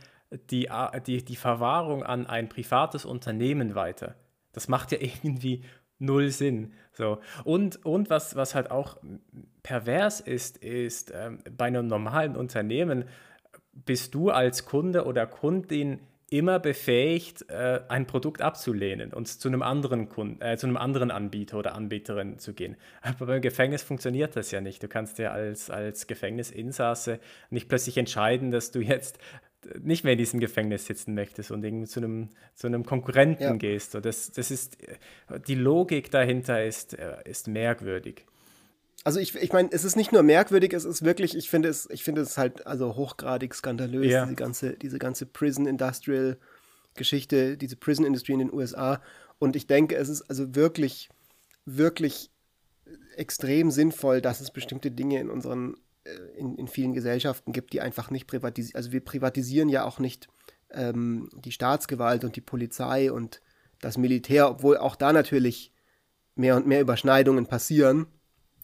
[0.50, 0.68] die,
[1.06, 4.14] die, die Verwahrung an ein privates Unternehmen weiter.
[4.58, 5.62] Das macht ja irgendwie
[6.00, 6.72] null Sinn.
[6.92, 7.18] So.
[7.44, 8.96] Und, und was, was halt auch
[9.62, 13.04] pervers ist, ist, ähm, bei einem normalen Unternehmen
[13.72, 19.62] bist du als Kunde oder Kundin immer befähigt, äh, ein Produkt abzulehnen und zu einem
[19.62, 22.76] anderen Kunden, äh, zu einem anderen Anbieter oder Anbieterin zu gehen.
[23.00, 24.82] Aber beim Gefängnis funktioniert das ja nicht.
[24.82, 29.18] Du kannst ja als, als Gefängnisinsasse nicht plötzlich entscheiden, dass du jetzt
[29.80, 33.52] nicht mehr in diesem Gefängnis sitzen möchtest und irgendwie zu einem, zu einem Konkurrenten Ja.
[33.54, 33.92] gehst.
[33.92, 34.76] So, das, das ist,
[35.46, 38.24] die Logik dahinter ist, äh, ist merkwürdig.
[39.04, 41.88] Also ich, ich meine, es ist nicht nur merkwürdig, es ist wirklich, ich finde es,
[41.90, 44.24] ich finde es halt also hochgradig skandalös, Ja.
[44.24, 46.36] diese ganze, diese ganze Prison Industrial
[46.94, 49.00] Geschichte, diese Prison Industry in den USA.
[49.38, 51.08] Und ich denke, es ist also wirklich,
[51.64, 52.30] wirklich
[53.16, 55.76] extrem sinnvoll, dass es bestimmte Dinge in unseren,
[56.36, 58.76] in, in vielen Gesellschaften gibt, die einfach nicht privatisieren.
[58.76, 60.28] Also wir privatisieren ja auch nicht
[60.70, 63.40] ähm, die Staatsgewalt und die Polizei und
[63.80, 65.72] das Militär, obwohl auch da natürlich
[66.34, 68.06] mehr und mehr Überschneidungen passieren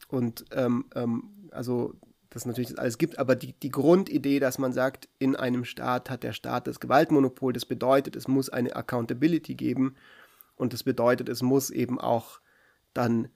[0.09, 1.95] und ähm, ähm, also
[2.31, 6.11] das natürlich das alles gibt, aber die, die Grundidee, dass man sagt, in einem Staat
[6.11, 9.95] hat der Staat das Gewaltmonopol, das bedeutet, es muss eine Accountability geben
[10.57, 12.41] und das bedeutet, es muss eben auch
[12.93, 13.29] dann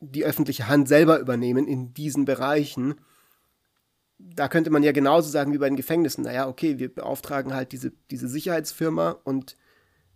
[0.00, 2.94] die öffentliche Hand selber übernehmen in diesen Bereichen.
[4.18, 7.72] Da könnte man ja genauso sagen wie bei den Gefängnissen, naja, okay, wir beauftragen halt
[7.72, 9.56] diese, diese Sicherheitsfirma und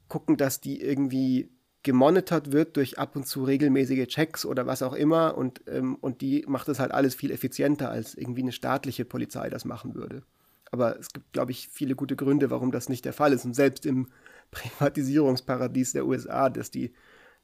[0.08, 1.50] gucken, dass die irgendwie
[1.82, 6.20] gemonitort wird durch ab und zu regelmäßige Checks oder was auch immer und, ähm, und
[6.20, 10.22] die macht das halt alles viel effizienter, als irgendwie eine staatliche Polizei das machen würde.
[10.70, 13.44] Aber es gibt, glaube ich, viele gute Gründe, warum das nicht der Fall ist.
[13.44, 14.08] Und selbst im
[14.50, 16.94] Privatisierungsparadies der USA, dass die,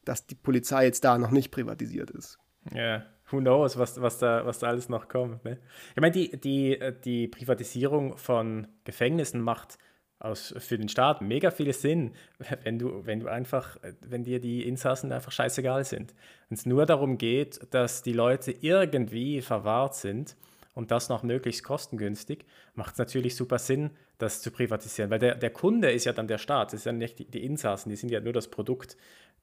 [0.05, 2.39] dass die Polizei jetzt da noch nicht privatisiert ist.
[2.73, 5.45] Ja, who knows, was, was, da, was da alles noch kommt.
[5.45, 5.59] Ne?
[5.95, 9.79] Ich meine, die, die, äh, die Privatisierung von Gefängnissen macht
[10.21, 12.13] aus, für den Staat mega viel Sinn,
[12.65, 16.15] wenn du, wenn du einfach, äh, wenn dir die Insassen einfach scheißegal sind.
[16.49, 20.37] Wenn es nur darum geht, dass die Leute irgendwie verwahrt sind
[20.75, 25.11] und das noch möglichst kostengünstig, macht es natürlich super Sinn, das zu privatisieren.
[25.11, 27.45] Weil der, der Kunde ist ja dann der Staat, das ist ja nicht die, die
[27.45, 28.97] Insassen, die sind ja nur das Produkt,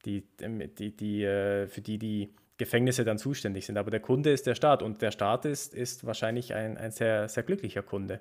[0.04, 3.76] die, die, die, äh, für die die Gefängnisse dann zuständig sind.
[3.76, 7.28] Aber der Kunde ist der Staat und der Staat ist, ist wahrscheinlich ein, ein sehr,
[7.28, 8.20] sehr glücklicher Kunde.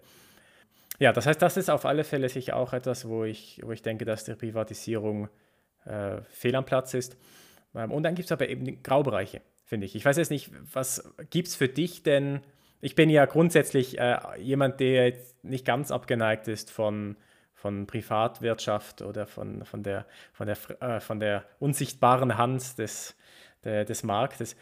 [0.99, 3.81] Ja, das heißt, das ist auf alle Fälle sicher auch etwas, wo ich, wo ich
[3.81, 5.29] denke, dass die Privatisierung
[5.85, 7.17] äh, fehl am Platz ist.
[7.75, 9.95] Ähm, und dann gibt es aber eben Graubereiche, finde ich.
[9.95, 12.41] Ich weiß jetzt nicht, was gibt es für dich denn?
[12.81, 17.17] Ich bin ja grundsätzlich äh, jemand, der jetzt nicht ganz abgeneigt ist von,
[17.53, 23.17] von Privatwirtschaft oder von, von, der, von, der, äh, von der unsichtbaren Hand des,
[23.65, 24.55] der, des Marktes.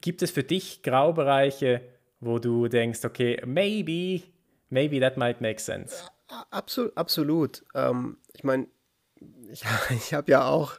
[0.00, 1.82] Gibt es für dich Graubereiche,
[2.20, 4.22] wo du denkst, okay, maybe
[4.70, 5.96] maybe that might make sense.
[6.50, 7.64] Absolut, absolut.
[7.74, 8.66] Ähm, ich meine,
[9.50, 10.78] ich, ich habe ja auch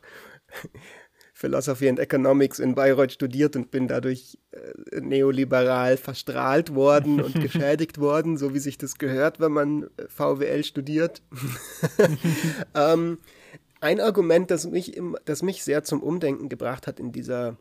[1.33, 7.99] Philosophy and Economics in Bayreuth studiert und bin dadurch äh, neoliberal verstrahlt worden und geschädigt
[7.99, 11.21] worden, so wie sich das gehört, wenn man äh, VWL studiert.
[12.75, 13.19] ähm,
[13.79, 17.57] ein Argument, das mich, im, das mich sehr zum Umdenken gebracht hat in dieser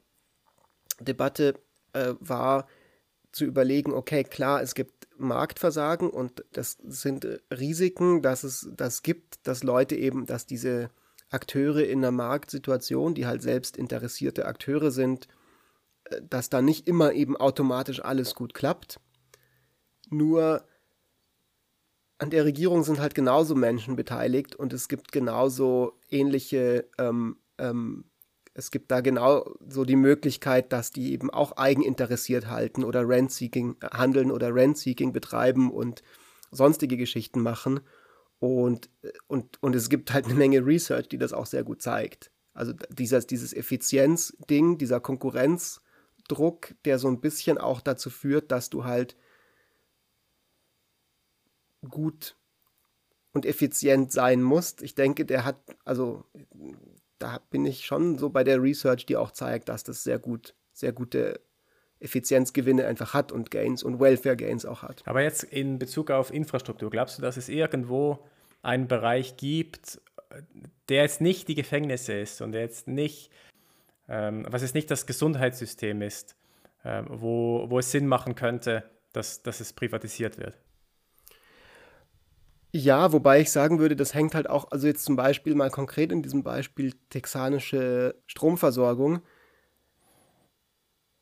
[1.00, 1.54] Debatte,
[1.92, 2.66] äh, war
[3.32, 9.46] zu überlegen, okay, klar, es gibt Marktversagen und das sind Risiken, dass es das gibt,
[9.46, 10.90] dass Leute eben, dass diese
[11.28, 15.28] Akteure in einer Marktsituation, die halt selbst interessierte Akteure sind,
[16.04, 19.00] äh, dass da nicht immer eben automatisch alles gut klappt.
[20.08, 20.64] Nur
[22.18, 28.04] an der Regierung sind halt genauso Menschen beteiligt und es gibt genauso ähnliche ähm, ähm,
[28.58, 33.76] es gibt da genau so die Möglichkeit, dass die eben auch eigeninteressiert halten oder Rent-Seeking
[33.80, 36.02] äh, handeln oder Rent-Seeking betreiben und
[36.50, 37.80] sonstige Geschichten machen.
[38.38, 41.82] Und, äh, und, und es gibt halt eine Menge Research, die das auch sehr gut
[41.82, 42.30] zeigt.
[42.54, 48.84] Also dieses, dieses Effizienz-Ding, dieser Konkurrenzdruck, der so ein bisschen auch dazu führt, dass du
[48.84, 49.16] halt
[51.86, 52.36] gut
[53.32, 54.82] und effizient sein musst.
[54.82, 56.24] Ich denke, der hat, also
[57.18, 60.54] da bin ich schon so bei der Research, die auch zeigt, dass das sehr gut,
[60.72, 61.40] sehr gute
[61.98, 65.02] Effizienzgewinne einfach hat und Gains und Welfare Gains auch hat.
[65.06, 68.26] Aber jetzt in Bezug auf Infrastruktur, glaubst du, dass es irgendwo
[68.62, 70.00] einen Bereich gibt,
[70.88, 73.30] der jetzt nicht die Gefängnisse ist und der jetzt nicht,
[74.08, 76.36] ähm, was jetzt nicht das Gesundheitssystem ist,
[76.84, 80.58] ähm, wo, wo es Sinn machen könnte, dass, dass es privatisiert wird?
[82.78, 86.12] Ja, wobei ich sagen würde, das hängt halt auch, also jetzt zum Beispiel mal konkret
[86.12, 89.22] in diesem Beispiel texanische Stromversorgung.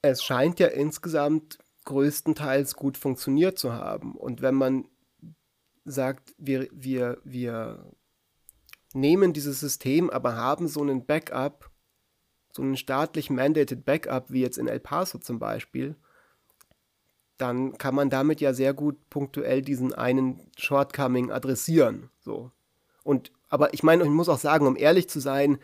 [0.03, 4.17] Es scheint ja insgesamt größtenteils gut funktioniert zu haben.
[4.17, 4.89] Und wenn man
[5.85, 7.89] sagt, wir, wir, wir
[8.93, 11.71] nehmen dieses System, aber haben so einen Backup,
[12.51, 15.95] so einen staatlich mandated Backup, wie jetzt in El Paso zum Beispiel,
[17.37, 22.11] dann kann man damit ja sehr gut punktuell diesen einen Shortcoming adressieren.
[22.21, 22.51] So.
[23.03, 25.59] Und, aber ich meine, ich muss auch sagen, um ehrlich zu sein,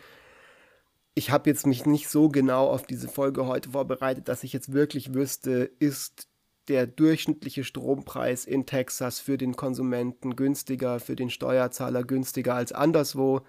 [1.13, 4.73] ich habe jetzt mich nicht so genau auf diese Folge heute vorbereitet, dass ich jetzt
[4.73, 6.27] wirklich wüsste, ist
[6.67, 13.41] der durchschnittliche Strompreis in Texas für den Konsumenten günstiger, für den Steuerzahler günstiger als anderswo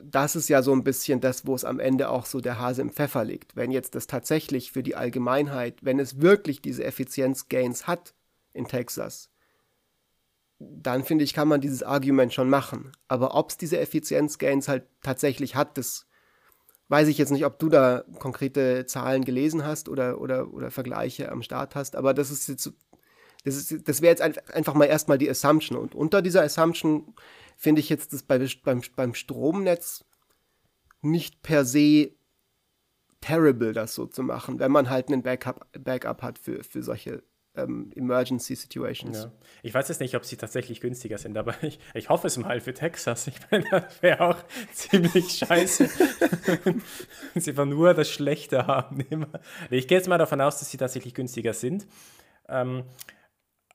[0.00, 2.82] das ist ja so ein bisschen das, wo es am Ende auch so der Hase
[2.82, 3.56] im Pfeffer liegt.
[3.56, 8.14] Wenn jetzt das tatsächlich für die Allgemeinheit, wenn es wirklich diese Effizienzgains hat
[8.52, 9.30] in Texas,
[10.58, 12.92] dann finde ich, kann man dieses Argument schon machen.
[13.08, 16.06] Aber ob es diese Effizienzgains halt tatsächlich hat, das
[16.88, 21.30] weiß ich jetzt nicht, ob du da konkrete Zahlen gelesen hast oder, oder, oder Vergleiche
[21.32, 21.96] am Start hast.
[21.96, 22.72] Aber das ist jetzt,
[23.44, 25.78] das, das wäre jetzt einfach mal erstmal die Assumption.
[25.78, 27.14] Und unter dieser Assumption
[27.60, 30.06] finde ich jetzt das bei, beim, beim Stromnetz
[31.02, 32.12] nicht per se
[33.20, 37.22] terrible, das so zu machen, wenn man halt einen Backup, Backup hat für, für solche
[37.54, 39.24] ähm, Emergency Situations.
[39.24, 39.32] Ja.
[39.62, 42.62] Ich weiß jetzt nicht, ob sie tatsächlich günstiger sind, aber ich, ich hoffe es mal
[42.62, 43.26] für Texas.
[43.26, 44.38] Ich meine, das wäre auch
[44.72, 45.90] ziemlich scheiße,
[46.64, 46.82] wenn
[47.42, 49.04] sie nur das Schlechte haben.
[49.68, 51.86] Ich gehe jetzt mal davon aus, dass sie tatsächlich günstiger sind.
[52.48, 52.84] Ähm,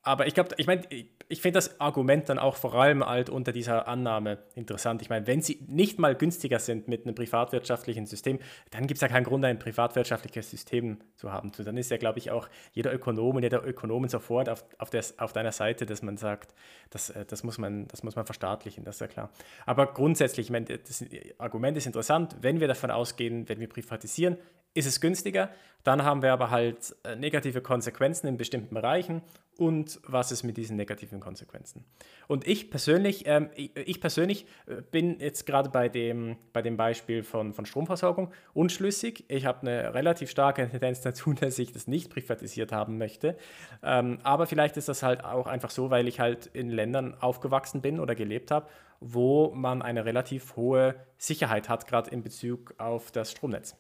[0.06, 0.84] aber ich glaube, ich meine,
[1.28, 5.01] ich finde das Argument dann auch vor allem halt unter dieser Annahme interessant.
[5.01, 8.38] Ich meine, wenn sie nicht mal günstiger sind mit einem privatwirtschaftlichen System,
[8.70, 11.51] dann gibt es ja keinen Grund, ein privatwirtschaftliches System zu haben.
[11.58, 14.91] Und dann ist ja, glaube ich, auch jeder Ökonom und jeder Ökonomen sofort auf, auf,
[14.91, 16.53] des, auf deiner Seite, dass man sagt,
[16.91, 19.32] das, äh, das, muss man, das muss man verstaatlichen, das ist ja klar.
[19.66, 21.03] Aber grundsätzlich, ich meine, das
[21.39, 24.38] Argument ist interessant, wenn wir davon ausgehen, wenn wir privatisieren,
[24.76, 25.49] ist es günstiger,
[25.84, 29.22] dann haben wir aber halt äh, negative Konsequenzen in bestimmten Bereichen
[29.58, 31.86] und was ist mit diesen negativen Konsequenzen.
[32.28, 36.78] Und ich persönlich, ähm, ich, ich, persönlich äh, bin jetzt gerade bei dem, bei dem
[36.78, 39.26] Beispiel von, von Stromversorgung unschlüssig.
[39.28, 43.38] Ich habe eine relativ starke Tendenz dazu, dass ich das nicht privatisiert haben möchte.
[43.84, 47.82] Ähm, aber vielleicht ist das halt auch einfach so, weil ich halt in Ländern aufgewachsen
[47.82, 48.68] bin oder gelebt habe,
[48.99, 53.76] wo man eine relativ hohe Sicherheit hat, gerade in Bezug auf das Stromnetz.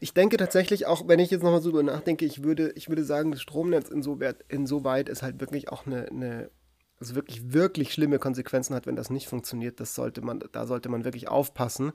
[0.00, 3.32] Ich denke tatsächlich auch, wenn ich jetzt nochmal so nachdenke, ich würde, ich würde sagen,
[3.32, 6.50] das Stromnetz insoweit, ist halt wirklich auch eine, eine,
[7.00, 9.80] also wirklich, wirklich schlimme Konsequenzen hat, wenn das nicht funktioniert.
[9.80, 11.92] Das sollte man, da sollte man wirklich aufpassen.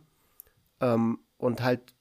[0.81, 1.95] Ähm, und halt,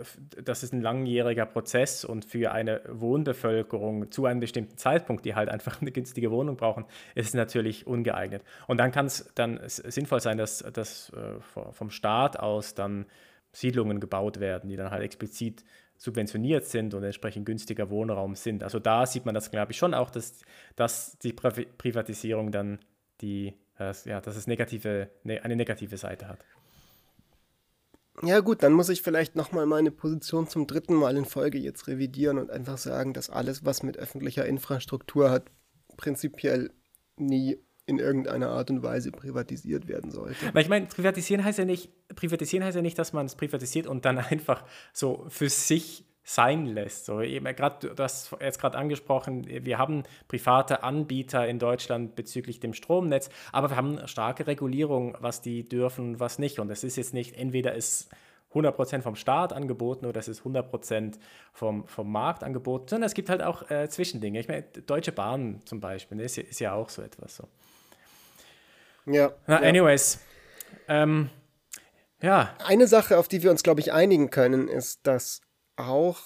[0.42, 5.48] das ist ein langjähriger Prozess und für eine Wohnbevölkerung zu einem bestimmten Zeitpunkt, die halt
[5.48, 6.84] einfach eine günstige Wohnung brauchen,
[7.14, 8.42] ist es natürlich ungeeignet.
[8.66, 13.06] Und dann kann es dann sinnvoll sein, dass, dass äh, vom Staat aus dann
[13.52, 15.64] Siedlungen gebaut werden, die dann halt explizit
[16.04, 18.62] subventioniert sind und entsprechend günstiger Wohnraum sind.
[18.62, 20.42] Also da sieht man das, glaube ich, schon auch, dass,
[20.76, 22.78] dass die Privatisierung dann
[23.22, 26.44] die, ja, dass es negative, ne, eine negative Seite hat.
[28.22, 31.88] Ja gut, dann muss ich vielleicht nochmal meine Position zum dritten Mal in Folge jetzt
[31.88, 35.50] revidieren und einfach sagen, dass alles, was mit öffentlicher Infrastruktur hat,
[35.96, 36.70] prinzipiell
[37.16, 40.54] nie in irgendeiner Art und Weise privatisiert werden sollte.
[40.54, 43.86] Weil ich meine, privatisieren heißt ja nicht, privatisieren heißt ja nicht, dass man es privatisiert
[43.86, 47.04] und dann einfach so für sich sein lässt.
[47.04, 52.72] So, eben gerade das jetzt gerade angesprochen, wir haben private Anbieter in Deutschland bezüglich dem
[52.72, 56.58] Stromnetz, aber wir haben starke Regulierung, was die dürfen, was nicht.
[56.58, 58.08] Und es ist jetzt nicht, entweder ist
[58.54, 61.18] 100% vom Staat angeboten oder es ist 100%
[61.52, 64.40] vom, vom Markt angeboten, sondern es gibt halt auch äh, Zwischendinge.
[64.40, 67.48] Ich meine, Deutsche Bahn zum Beispiel ist, ist ja auch so etwas so.
[69.06, 69.34] Ja.
[69.46, 69.68] Na, ja.
[69.68, 70.18] anyways.
[70.88, 71.30] Ähm,
[72.20, 72.56] ja.
[72.64, 75.40] Eine Sache, auf die wir uns, glaube ich, einigen können, ist, dass
[75.76, 76.20] auch,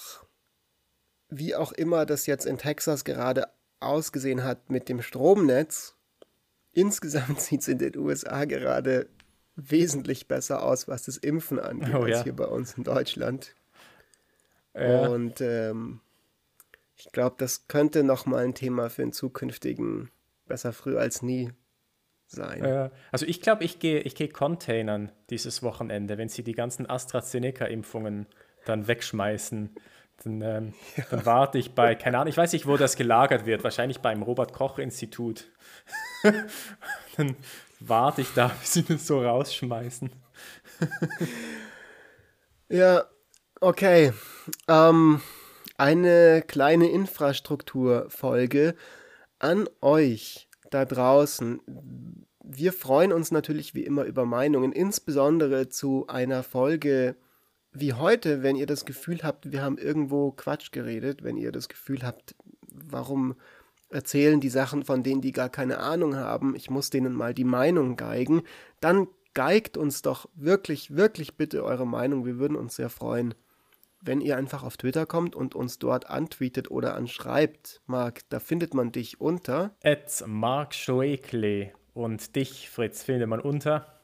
[1.28, 3.48] wie auch immer das jetzt in Texas gerade
[3.80, 5.96] ausgesehen hat mit dem Stromnetz,
[6.72, 9.08] insgesamt sieht es in den USA gerade
[9.56, 13.54] wesentlich besser aus, was das Impfen angeht, oh, als hier bei uns in Deutschland.
[14.74, 15.08] Ja.
[15.08, 16.00] Und ähm,
[16.94, 20.10] ich glaube, das könnte nochmal ein Thema für einen zukünftigen
[20.46, 21.52] Besser früh als nie
[22.30, 22.64] sein.
[22.64, 26.88] Äh, also ich glaube, ich gehe ich geh Containern dieses Wochenende, wenn sie die ganzen
[26.88, 28.26] AstraZeneca-Impfungen
[28.64, 29.74] dann wegschmeißen.
[30.24, 31.04] Dann, ähm, ja.
[31.10, 34.22] dann, warte ich bei, keine Ahnung, ich weiß nicht, wo das gelagert wird, wahrscheinlich beim
[34.22, 35.46] Robert-Koch-Institut.
[37.16, 37.36] dann
[37.80, 40.10] warte ich da, bis sie das so rausschmeißen.
[42.68, 43.04] ja,
[43.60, 44.12] okay.
[44.66, 45.20] Ähm,
[45.76, 48.74] eine kleine Infrastrukturfolge
[49.38, 51.60] an euch da draußen.
[52.42, 57.16] Wir freuen uns natürlich wie immer über Meinungen, insbesondere zu einer Folge
[57.72, 61.68] wie heute, wenn ihr das Gefühl habt, wir haben irgendwo Quatsch geredet, wenn ihr das
[61.68, 62.34] Gefühl habt,
[62.72, 63.34] warum
[63.90, 67.44] erzählen die Sachen von denen, die gar keine Ahnung haben, ich muss denen mal die
[67.44, 68.42] Meinung geigen,
[68.80, 72.24] dann geigt uns doch wirklich, wirklich bitte eure Meinung.
[72.26, 73.34] Wir würden uns sehr freuen,
[74.00, 77.80] wenn ihr einfach auf Twitter kommt und uns dort antweetet oder anschreibt.
[77.86, 79.74] Marc, da findet man dich unter.
[79.82, 81.72] At Mark Stoekle.
[81.94, 83.98] Und dich, Fritz, findet man unter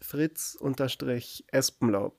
[0.00, 2.16] fritz-espenlaub.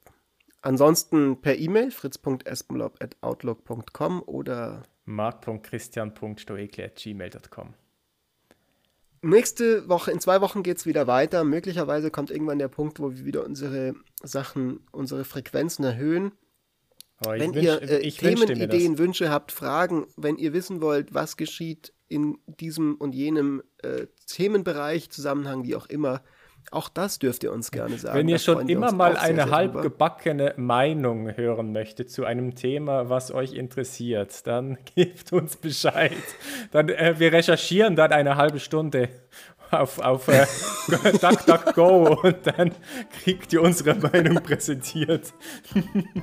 [0.61, 7.73] Ansonsten per E-Mail fritz.espenlaub.outlook.com oder mark.christian.stoekle.gmail.com.
[9.25, 11.43] Nächste Woche, in zwei Wochen geht es wieder weiter.
[11.43, 16.31] Möglicherweise kommt irgendwann der Punkt, wo wir wieder unsere Sachen, unsere Frequenzen erhöhen.
[17.21, 21.91] wenn wünsch, ihr äh, Themen, Ideen, Wünsche habt, Fragen, wenn ihr wissen wollt, was geschieht
[22.07, 26.21] in diesem und jenem äh, Themenbereich, Zusammenhang, wie auch immer,
[26.71, 28.17] auch das dürft ihr uns gerne sagen.
[28.17, 33.09] Wenn ihr schon immer mal eine sehr, halb gebackene Meinung hören möchtet zu einem Thema,
[33.09, 36.11] was euch interessiert, dann gebt uns Bescheid.
[36.71, 39.09] Dann, äh, wir recherchieren dann eine halbe Stunde
[39.71, 40.45] auf, auf äh,
[41.21, 42.71] DuckDuckGo und dann
[43.23, 45.33] kriegt ihr unsere Meinung präsentiert.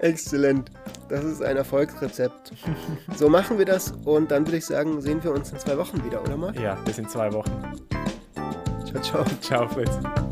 [0.00, 0.70] Exzellent.
[1.08, 2.52] Das ist ein Erfolgsrezept.
[3.16, 6.04] So machen wir das und dann würde ich sagen, sehen wir uns in zwei Wochen
[6.04, 6.54] wieder, oder mal?
[6.60, 7.50] Ja, bis in zwei Wochen.
[8.90, 9.24] Ciao, ciao.
[9.40, 10.29] Ciao, Fritz.